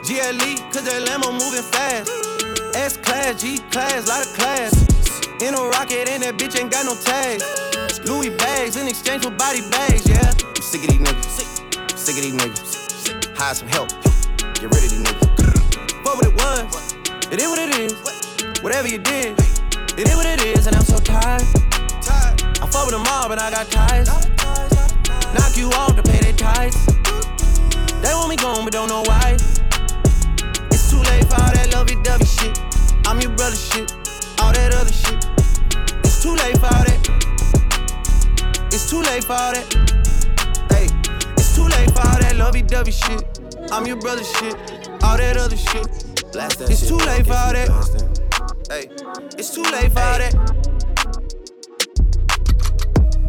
[0.06, 2.08] GLE, cause that Lambo moving fast.
[2.74, 4.72] S class, G class, lot of class.
[5.42, 7.44] In a rocket, and that bitch ain't got no tags.
[8.08, 10.32] Louis bags in exchange for body bags, yeah.
[10.40, 11.98] I'm sick of these niggas.
[11.98, 13.36] Sick of these niggas.
[13.36, 14.05] Hire some help.
[14.58, 16.04] Get rid of these niggas.
[16.04, 16.94] What what it was.
[17.30, 17.92] It is what it is.
[18.62, 19.38] Whatever you did,
[19.98, 21.42] it is what it is, and I'm so tired.
[22.08, 24.08] I fuck with them all, but I got ties.
[25.34, 26.86] Knock you off to pay their ties.
[28.00, 29.36] They want me gone, but don't know why.
[30.72, 32.58] It's too late for all that lovey-dovey shit.
[33.06, 33.92] I'm your brother shit,
[34.40, 35.22] all that other shit.
[36.02, 37.08] It's too late for all that.
[38.72, 39.66] It's too late for all that.
[40.72, 40.88] Hey,
[41.36, 43.45] it's too late for all that lovey-dovey shit.
[43.72, 44.54] I'm your brother shit,
[45.02, 45.86] all that other shit.
[46.70, 47.68] It's too late for all that.
[48.70, 48.88] Hey,
[49.38, 50.34] it's too late for all that.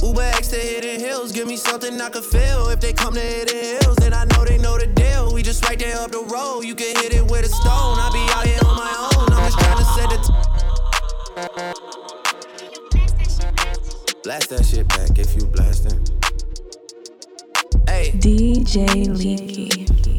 [0.02, 2.70] Uber X to Hidden Hills, give me something I can feel.
[2.70, 5.34] If they come to Hidden Hills, then I know they know the deal.
[5.34, 7.98] We just right there up the road, you can hit it with a stone.
[7.98, 10.18] I be out here on my own, I'm just trying to set the.
[10.24, 10.34] T-
[14.24, 16.00] Blast that shit back if you blasting.
[17.88, 18.12] Hey.
[18.12, 20.17] DJ Leaky.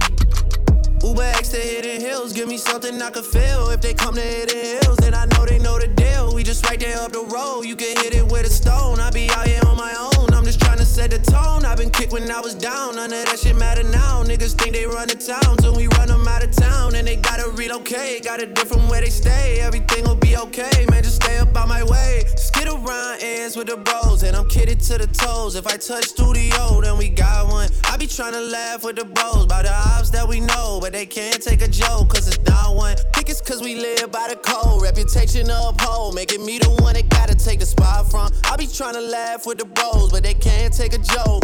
[1.09, 3.70] Uber X to Hidden Hills, give me something I can feel.
[3.70, 6.34] If they come to Hidden Hills, then I know they know the deal.
[6.34, 9.00] We just right there up the road, you can hit it with a stone.
[9.00, 10.18] I be out here on my own,
[10.49, 11.66] just trying to set the tone.
[11.66, 14.24] i been kicked when I was down, none of that shit matter now.
[14.24, 16.94] Niggas think they run the town, so we run them out of town.
[16.94, 19.61] And they gotta relocate, got a different where they stay.
[19.61, 22.24] Everything will be okay, man, just stay up out my way.
[22.36, 25.55] Skid around ends with the bros, and I'm kidded to the toes.
[25.55, 27.68] If I touch studio, then we got one.
[27.84, 30.94] I be trying to laugh with the bros about the ops that we know, but
[30.94, 32.96] they can't take a joke, cause it's not one.
[33.12, 37.07] Think it's cause we live by the code, reputation uphold, making me the one that
[37.11, 38.32] gotta take the spot from.
[38.44, 41.43] I be trying to laugh with the bros, but they can't take a joke.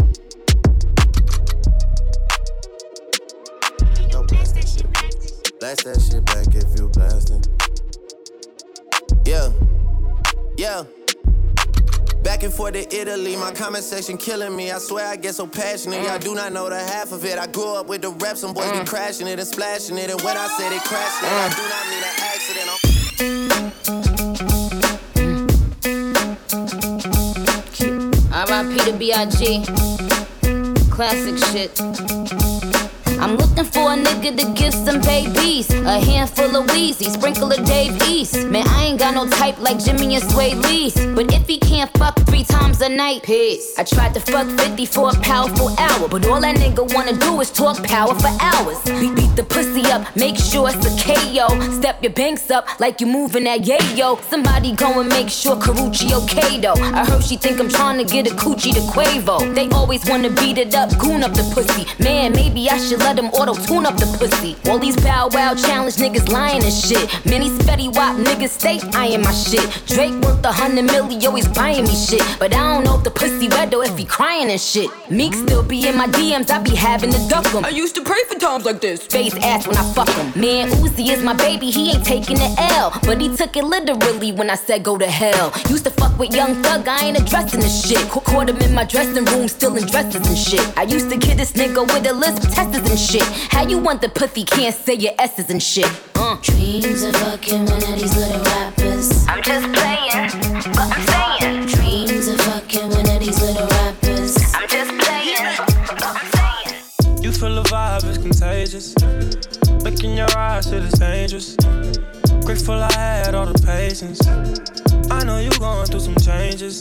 [5.60, 7.42] Blast that shit back if you blasting.
[9.24, 9.50] Yeah,
[10.56, 10.84] yeah.
[12.22, 14.70] Back and forth to Italy, my comment section killing me.
[14.70, 16.02] I swear I get so passionate.
[16.02, 17.38] Y'all do not know the half of it.
[17.38, 18.86] I grew up with the reps, some boys be mm.
[18.86, 20.10] crashing it and splashing it.
[20.10, 21.56] And when I say they crashing it, I mm.
[21.56, 22.23] do not mean an
[28.84, 29.64] to B.I.G.
[30.90, 32.23] Classic shit.
[33.24, 35.70] I'm looking for a nigga to give some babies.
[35.72, 38.46] A handful of Weezy, sprinkle of Dave East.
[38.48, 40.94] Man, I ain't got no type like Jimmy and Swae Lee's.
[41.14, 43.78] But if he can't fuck three times a night, peace.
[43.78, 46.06] I tried to fuck 50 for a powerful hour.
[46.06, 48.78] But all that nigga wanna do is talk power for hours.
[49.00, 51.48] Beat, beat the pussy up, make sure it's a KO.
[51.80, 54.22] Step your banks up like you moving that yayo.
[54.28, 56.74] Somebody go and make sure Karrueche okay though.
[56.74, 59.54] I heard she think I'm trying to get a coochie to Quavo.
[59.54, 61.86] They always wanna beat it up, goon up the pussy.
[62.02, 64.56] Man, maybe I should let them auto tune up the pussy.
[64.68, 67.04] All these bow wow challenge niggas lying and shit.
[67.24, 69.64] Many spetty wop niggas stay eyeing my shit.
[69.86, 72.22] Drake worth a hundred million, always buying me shit.
[72.38, 74.90] But I don't know if the pussy wet though if he crying and shit.
[75.10, 77.64] Meek still be in my DMs, I be having to duck him.
[77.64, 79.06] I used to pray for times like this.
[79.06, 80.40] Face ass when I fuck him.
[80.40, 82.92] Man, Uzi is my baby, he ain't taking the L.
[83.04, 85.52] But he took it literally when I said go to hell.
[85.68, 88.08] Used to fuck with Young Thug, I ain't addressing this shit.
[88.08, 90.64] Caught him in my dressing room, still in dresses and shit.
[90.76, 93.03] I used to kid this nigga with a list of testers and shit.
[93.50, 95.90] How you want the pussy, can't say your S's and shit.
[96.14, 96.36] Uh.
[96.40, 99.26] Dreams of fucking one of these little rappers.
[99.28, 101.66] I'm just playing, but I'm saying.
[101.66, 104.36] Dreams of fucking one of these little rappers.
[104.54, 107.22] I'm just playing, but I'm saying.
[107.22, 108.94] You feel the vibe, it's contagious.
[109.84, 111.56] Look in your eyes, shit is dangerous.
[112.46, 114.26] Grateful I had all the patience.
[115.10, 116.80] I know you going through some changes.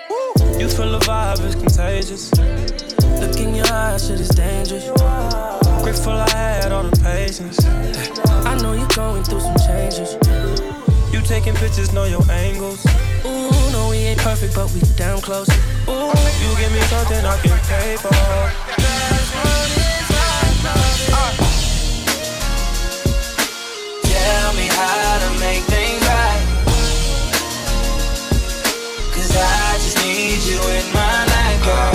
[0.59, 2.31] You feel the vibe, it's contagious.
[3.19, 4.85] Look in your eyes, shit is dangerous.
[5.83, 7.65] Grateful I had all the patience.
[8.45, 10.17] I know you're going through some changes.
[11.11, 12.85] You taking pictures, know your angles.
[13.25, 15.49] Ooh, no, we ain't perfect, but we damn close.
[15.87, 18.09] Ooh, you give me something I can pay for.
[24.03, 26.61] Tell me how to make things right.
[29.13, 29.70] Cause I
[30.61, 31.91] you in my life, girl.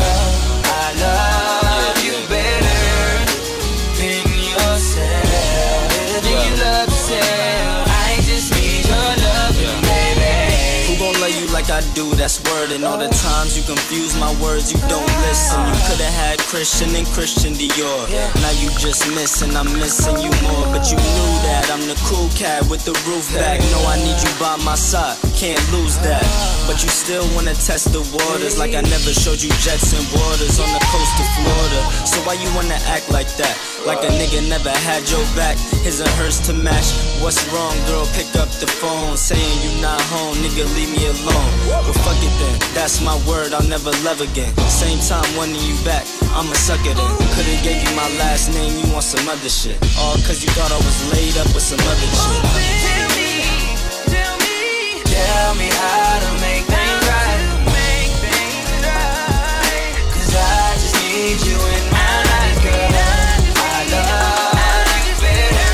[0.64, 2.82] I love you better
[4.00, 4.24] than
[4.56, 6.22] yourself.
[6.24, 7.88] Than you love yourself.
[7.88, 10.88] I just need your love, baby.
[10.88, 12.70] Who gon' love you like like I do, that's word.
[12.70, 15.58] And all the times you confuse my words, you don't listen.
[15.66, 18.06] You could've had Christian and Christian Dior.
[18.38, 20.66] Now you just missing, I'm missing you more.
[20.70, 23.58] But you knew that I'm the cool cat with the roof back.
[23.74, 26.22] No, I need you by my side, can't lose that.
[26.70, 30.62] But you still wanna test the waters like I never showed you jets and waters
[30.62, 31.80] on the coast of Florida.
[32.06, 33.54] So why you wanna act like that?
[33.82, 36.94] Like a nigga never had your back, his and hers to match.
[37.22, 38.06] What's wrong, girl?
[38.14, 41.50] Pick up the phone, saying you not home, nigga, leave me alone.
[41.66, 44.54] Well, fuck it then, that's my word, I'll never love again.
[44.66, 46.02] Same time wanting you back,
[46.36, 47.16] I'ma suck it in.
[47.32, 49.80] Could've gave you my last name, you want some other shit.
[49.96, 52.44] All cause you thought I was laid up with some other oh, shit.
[52.84, 53.40] Tell me,
[54.12, 57.40] tell me, tell me how to make things right.
[57.72, 59.96] Make things right.
[60.12, 62.84] Cause I just need you in my life, girl.
[63.56, 65.72] I love you better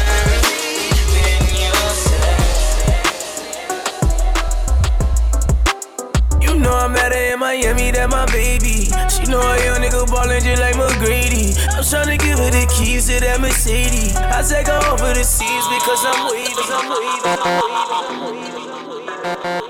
[1.11, 2.39] than yourself.
[6.39, 8.92] You know I'm at her in Miami, that my baby.
[9.13, 11.53] She know a young nigga ballin' just like McGrady.
[11.77, 14.17] I'm tryna give her the keys to that Mercedes.
[14.17, 16.53] I take her over the seas because I'm wavy.
[16.73, 17.21] I'm wavy.
[17.25, 18.57] I'm wavy.
[18.65, 19.63] I'm wavy.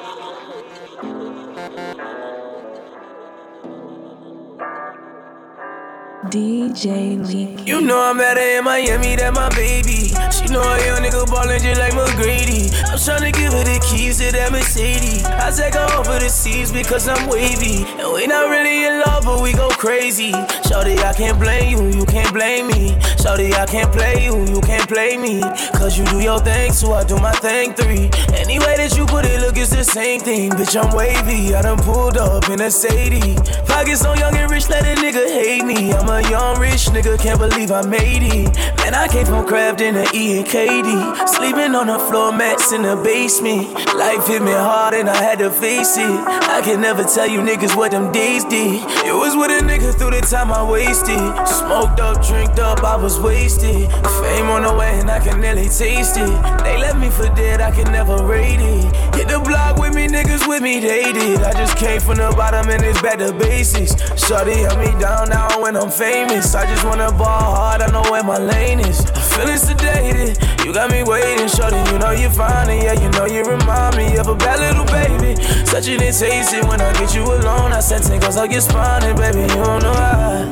[6.30, 7.64] DJ Leaky.
[7.64, 10.01] You know I'm better in Miami, that my baby.
[10.42, 12.74] She know a young nigga ballin' just like McGrady.
[12.90, 15.24] I'm tryna give her the keys to that Mercedes.
[15.24, 17.84] I take her over the seas because I'm wavy.
[18.02, 20.32] And we not really in love, but we go crazy.
[20.66, 22.98] Shorty, I can't blame you, you can't blame me.
[23.22, 25.40] Shorty, I can't play you, you can't play me.
[25.78, 28.10] Cause you do your thing, so I do my thing three.
[28.34, 30.50] Any way that you put it, look, it's the same thing.
[30.50, 31.54] Bitch, I'm wavy.
[31.54, 33.36] I done pulled up in a Sadie.
[33.66, 35.92] Pockets so young and rich, let a nigga hate me.
[35.92, 38.50] I'm a young rich nigga, can't believe I made it.
[38.92, 41.26] Man, I came from Kraft in the E and KD.
[41.26, 43.72] Sleeping on the floor mats in the basement.
[43.96, 46.10] Life hit me hard and I had to face it.
[46.56, 48.84] I can never tell you niggas what them days did.
[49.06, 51.16] It was with a nigga through the time I wasted.
[51.48, 53.90] Smoked up, drinked up, I was wasted.
[54.20, 56.32] Fame on the way and I can nearly taste it.
[56.62, 58.84] They left me for dead, I can never rate it.
[59.16, 61.40] Hit the block with me, niggas with me, they did.
[61.42, 63.96] I just came from the bottom and it's back to basics.
[64.22, 66.54] Shorty held me down now when I'm famous.
[66.54, 68.81] I just wanna ball hard, I know where my lane is.
[68.84, 71.76] I'm feeling sedated, you got me waiting, shorty.
[71.90, 74.84] You know you're fine, and yeah, you know you remind me of a bad little
[74.86, 75.40] baby.
[75.66, 77.72] Such an it taste it when I get you alone.
[77.72, 80.44] I said, take us, I get spawning, baby, you don't know how.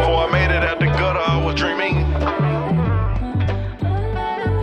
[0.00, 1.96] Before I made it out oh, the gutter, I was dreaming.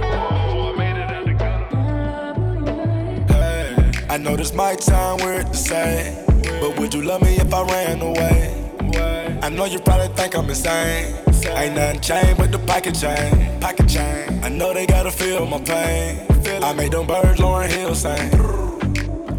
[0.09, 1.65] I made it at the gutter.
[4.09, 6.25] I oh, know this my time, we're the same.
[6.59, 8.56] But would you love me if I ran away?
[9.47, 11.15] I know you probably think I'm insane.
[11.55, 13.61] Ain't nothing changed but the pocket chain.
[13.61, 14.43] Pocket chain.
[14.43, 16.19] I know they gotta feel my pain.
[16.61, 18.29] I made them birds Lauryn Hill sing.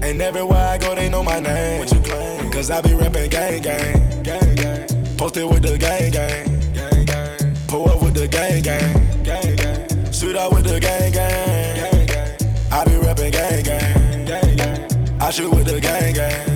[0.03, 1.81] And everywhere I go, they know my name.
[1.81, 2.51] What you claim?
[2.51, 4.23] Cause I be rapping gang gang.
[4.23, 4.87] Gang gang.
[5.19, 6.73] Posted with the gang gang.
[6.73, 7.55] Gang gang.
[7.67, 9.23] Pull up with the gang gang.
[9.23, 10.11] Gang gang.
[10.11, 11.77] Shoot out with the gang gang.
[11.77, 12.73] Gang gang.
[12.73, 14.25] I be rapping gang gang.
[14.25, 15.21] Gang gang.
[15.21, 16.31] I shoot with the gang gang.
[16.31, 16.48] Gang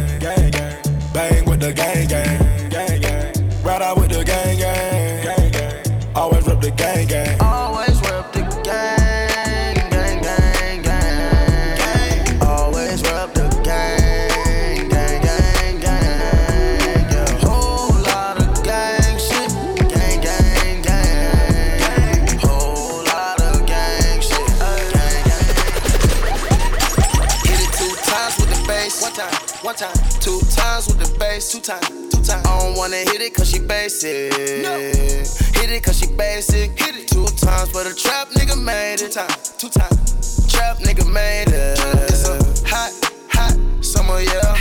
[32.83, 34.35] wanna hit it cause she basic.
[34.35, 36.77] Hit it cause she basic.
[36.77, 38.99] Hit it two times, but a trap nigga made it.
[38.99, 40.53] Two times, two times.
[40.53, 41.79] Trap nigga made it.
[42.11, 42.35] It's a
[42.67, 42.91] hot,
[43.31, 44.57] hot summer, yeah.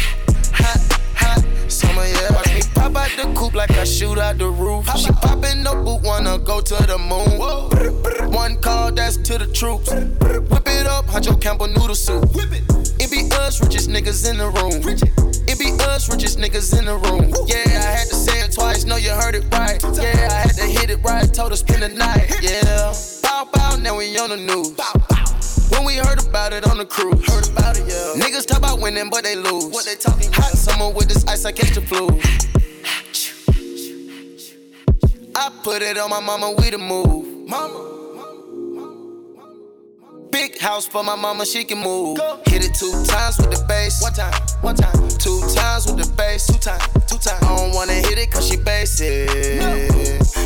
[0.53, 2.31] Hot, hot summer, yeah.
[2.35, 4.85] Watch me pop out the coupe like I shoot out the roof.
[4.99, 8.31] She poppin' no boot, wanna go to the moon.
[8.31, 9.89] One call, that's to the troops.
[9.91, 12.35] Whip it up, Huncho Campbell noodle soup.
[12.35, 14.81] Whip it be us, richest niggas in the room.
[15.47, 17.29] It be us, richest niggas in the room.
[17.45, 19.83] Yeah, I had to say it twice, know you heard it right.
[19.83, 22.31] Yeah, I had to hit it right, told her spend the night.
[22.41, 24.71] Yeah, bow bow, now we on the news.
[25.71, 28.23] When we heard about it on the cruise, heard about it, yeah.
[28.23, 29.65] Niggas talk about winning, but they lose.
[29.65, 30.31] What they talking?
[30.31, 32.07] Hot summer with this ice, I catch the flu.
[35.35, 37.49] I put it on my mama, we the move.
[37.49, 37.90] Mama.
[40.41, 42.17] Big house for my mama, she can move.
[42.17, 42.39] Go.
[42.47, 44.01] Hit it two times with the bass.
[44.01, 44.97] One time, one time.
[45.21, 46.47] Two times with the bass.
[46.47, 47.43] Two times, two times.
[47.43, 49.29] I don't wanna hit it cause she basic.
[49.59, 49.69] No.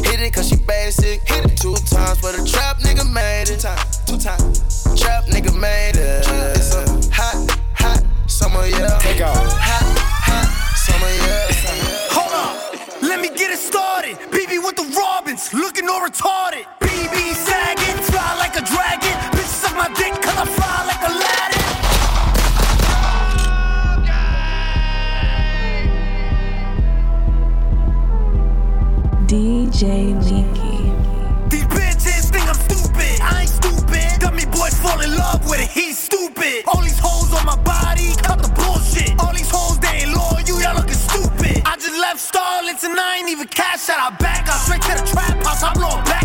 [0.03, 1.21] Hit it cause she basic.
[1.23, 3.55] Hit it two times, for the trap nigga made it.
[3.55, 4.99] Two times, two times.
[4.99, 6.27] Trap nigga made it.
[6.59, 6.83] It's a
[7.15, 8.99] hot, hot summer, yeah.
[8.99, 9.37] Take off.
[9.39, 9.95] Hot,
[10.27, 11.47] hot summer, yeah.
[12.19, 14.17] Hold on, let me get it started.
[14.35, 14.59] BB
[15.36, 16.65] Benz, looking all retarded.
[16.79, 19.11] BB sagging, fly like a dragon.
[19.31, 21.63] Bitch, suck my dick, cause I fly like a Aladdin.
[29.27, 30.77] DJ Leaky.
[31.49, 33.21] These bitches think I'm stupid.
[33.21, 34.19] I ain't stupid.
[34.21, 35.84] Dummy boys fall in love with a heat.
[42.86, 43.99] And I ain't even cash out.
[43.99, 45.63] I back out straight to the trap house.
[45.63, 46.24] I blow blowing back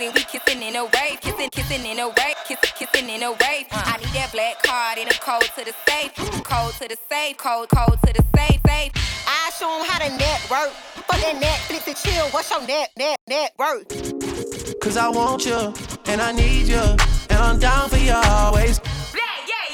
[0.00, 3.30] and we kissing in a rave, kissing, kissing in a rave, kissing, kissing in a
[3.30, 3.66] rave.
[3.70, 3.82] Uh.
[3.86, 7.36] I need that black card and a code to the safe, code to the safe,
[7.38, 8.92] code, code to the safe, safe.
[9.26, 10.72] I show 'em how to network.
[11.06, 12.26] Fuck that Netflix and chill.
[12.30, 14.80] What's your net, net, net worth?
[14.80, 15.72] Cause I want you,
[16.06, 16.82] and I need you,
[17.30, 18.80] and I'm down for you always.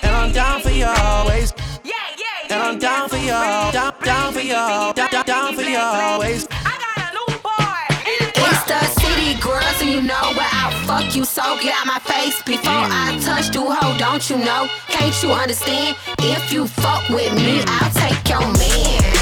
[0.02, 1.52] And I'm down for you always.
[2.50, 6.46] And I'm down for you, down, down for you, down, down, down for you always.
[9.33, 11.24] It's the city girl, so you know where I'll fuck you.
[11.24, 13.70] So get out my face before I touch you.
[13.70, 14.68] Ho, don't you know?
[14.89, 15.97] Can't you understand?
[16.18, 19.21] If you fuck with me, I'll take your man.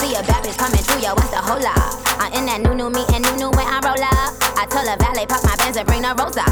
[0.00, 1.72] see a bad bitch coming through, yo, what's the hola?
[2.20, 4.36] I'm in that new new me and new new when I roll up.
[4.56, 6.44] I told a valet pop my Benz and bring the rosa.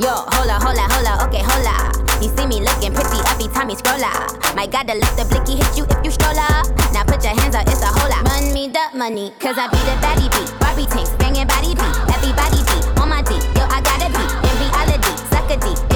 [0.00, 1.92] Yo, hola, hola, hola, okay, hola.
[2.20, 4.36] He see me looking pretty every time he scroll up.
[4.56, 6.68] My God, the let the blicky hit you if you stroll up.
[6.92, 8.18] Now put your hands up, it's a hola.
[8.28, 10.50] Run me the money, cause I be the baddie beat.
[10.60, 11.94] Barbie tanks, banging body beat.
[12.12, 13.36] Everybody beat on my D.
[13.56, 15.12] Yo, I gotta be in reality.
[15.30, 15.91] Suck a D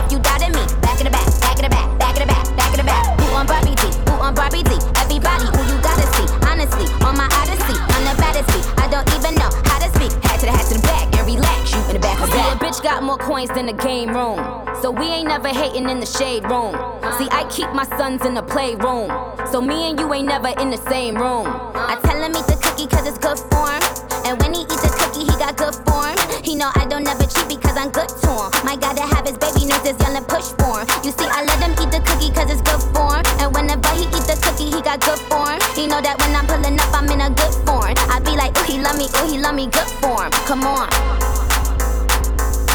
[7.16, 8.66] on my odyssey, I'm the baddest beat.
[8.76, 10.12] I don't even know how to speak.
[10.24, 11.08] Hat to the hat to the back.
[11.16, 11.72] and relax.
[11.72, 12.36] You in the back of that.
[12.36, 14.38] See, a bitch got more coins than the game room.
[14.82, 16.76] So we ain't never hating in the shade room.
[17.16, 19.08] See, I keep my sons in the playroom.
[19.50, 21.46] So me and you ain't never in the same room.
[21.74, 23.82] I tell him eat the cookie cause it's good for him.
[24.26, 26.16] And when he eats the cookie, he got good form.
[26.44, 28.50] He know I don't never cheat because I'm good to him.
[28.66, 30.86] My God, to have his baby nurses young and push for him.
[31.06, 33.24] You see, I let him eat the cookie cause it's good for him.
[33.40, 35.35] And whenever he eat the cookie, he got good form.
[35.76, 37.92] He know that when I'm pulling up, I'm in a good form.
[38.08, 40.30] I be like, ooh, he love me, ooh, he love me, good form.
[40.48, 40.88] Come on.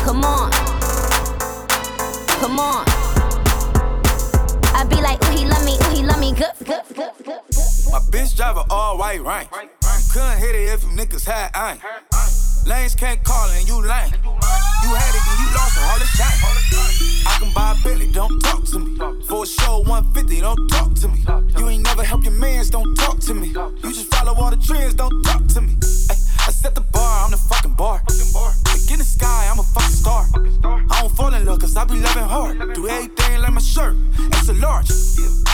[0.05, 0.51] Come on.
[2.37, 2.85] Come on.
[4.77, 7.41] I be like, ooh, he love me, ooh, he love me, good, good, good, good.
[7.91, 9.49] My bitch drive a all white rank.
[10.13, 12.10] Couldn't hit it if you niggas had ain't.
[12.65, 14.13] Lanes can't call and you lame.
[14.83, 16.37] You had it and you lost all the shine.
[17.25, 18.97] I can buy a Bentley, don't talk to me.
[19.27, 21.25] For a show 150, don't talk to me.
[21.57, 23.47] You ain't never help your mans, don't talk to me.
[23.47, 25.75] You just follow all the trends, don't talk to me.
[25.79, 28.01] I set the bar, I'm the fucking bar.
[28.91, 30.27] In the sky, I'm a fucking star.
[30.91, 32.73] I don't fall in love cause I be loving hard.
[32.73, 33.95] Do everything like my shirt,
[34.33, 34.91] it's a large.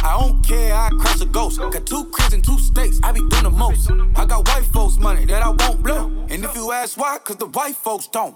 [0.04, 1.60] I don't care, I crush a ghost.
[1.60, 3.92] Got two cribs and two states, I be doing the most.
[4.16, 6.08] I got white folks' money that I won't blow.
[6.30, 8.36] And if you ask why, cause the white folks don't.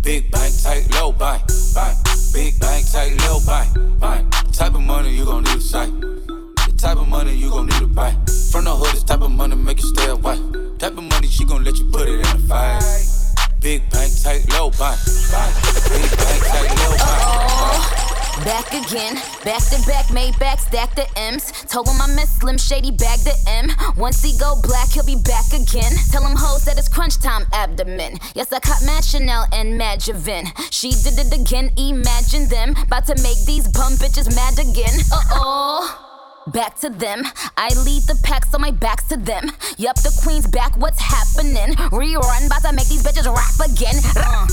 [0.00, 1.42] Big bank, tight, low bank,
[1.74, 1.98] bank.
[2.32, 4.32] Big bank, tight, low bank, bank.
[4.50, 5.92] Type of money you gon' need to sight.
[6.00, 8.12] The type of money you gon' need to buy.
[8.50, 10.38] From the hood, this type of money make you stay away.
[10.78, 13.15] Type of money she gon' let you put it in the fight.
[13.60, 14.70] Big tight, low.
[14.70, 16.96] Big tight, low.
[17.00, 21.50] Oh, back again, back to back, made back, stack the M's.
[21.68, 23.70] Told him I miss Slim Shady, bag the M.
[23.96, 25.92] Once he go black, he'll be back again.
[26.10, 28.18] Tell him hoes that it's crunch time abdomen.
[28.34, 30.46] Yes, I caught Mad Chanel and Mad Javin.
[30.70, 32.76] She did it again, imagine them.
[32.82, 35.00] About to make these bum bitches mad again.
[35.12, 36.05] Uh oh.
[36.52, 37.24] Back to them.
[37.56, 39.50] I lead the pack, so my back's to them.
[39.78, 41.74] Yup, the queen's back, what's happening?
[41.90, 43.96] Rerun, bout to make these bitches rap again.
[44.14, 44.46] Uh.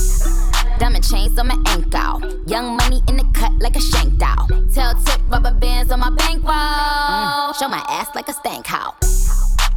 [0.78, 2.42] Diamond chains on my ankle.
[2.46, 4.48] Young money in the cut like a shank doll.
[4.74, 7.54] Tail tip rubber bands on my bankroll.
[7.54, 8.94] Show my ass like a stank how.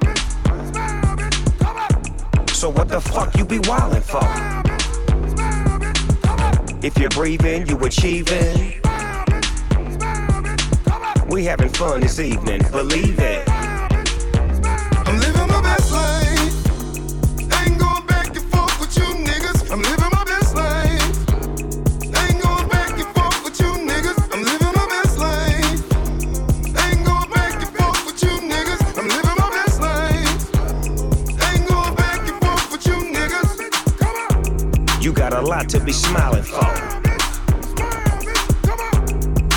[2.61, 4.21] So what the fuck you be wildin' for?
[6.85, 8.79] If you're breathing, you achieving.
[11.27, 13.50] We having fun this evening, believe it.
[35.69, 36.65] To be smiling for.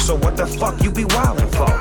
[0.00, 1.72] So what the fuck you be wildin' for?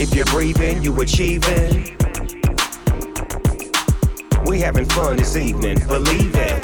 [0.00, 1.96] If you're breathing, you achieving.
[4.46, 6.63] We having fun this evening, believe it.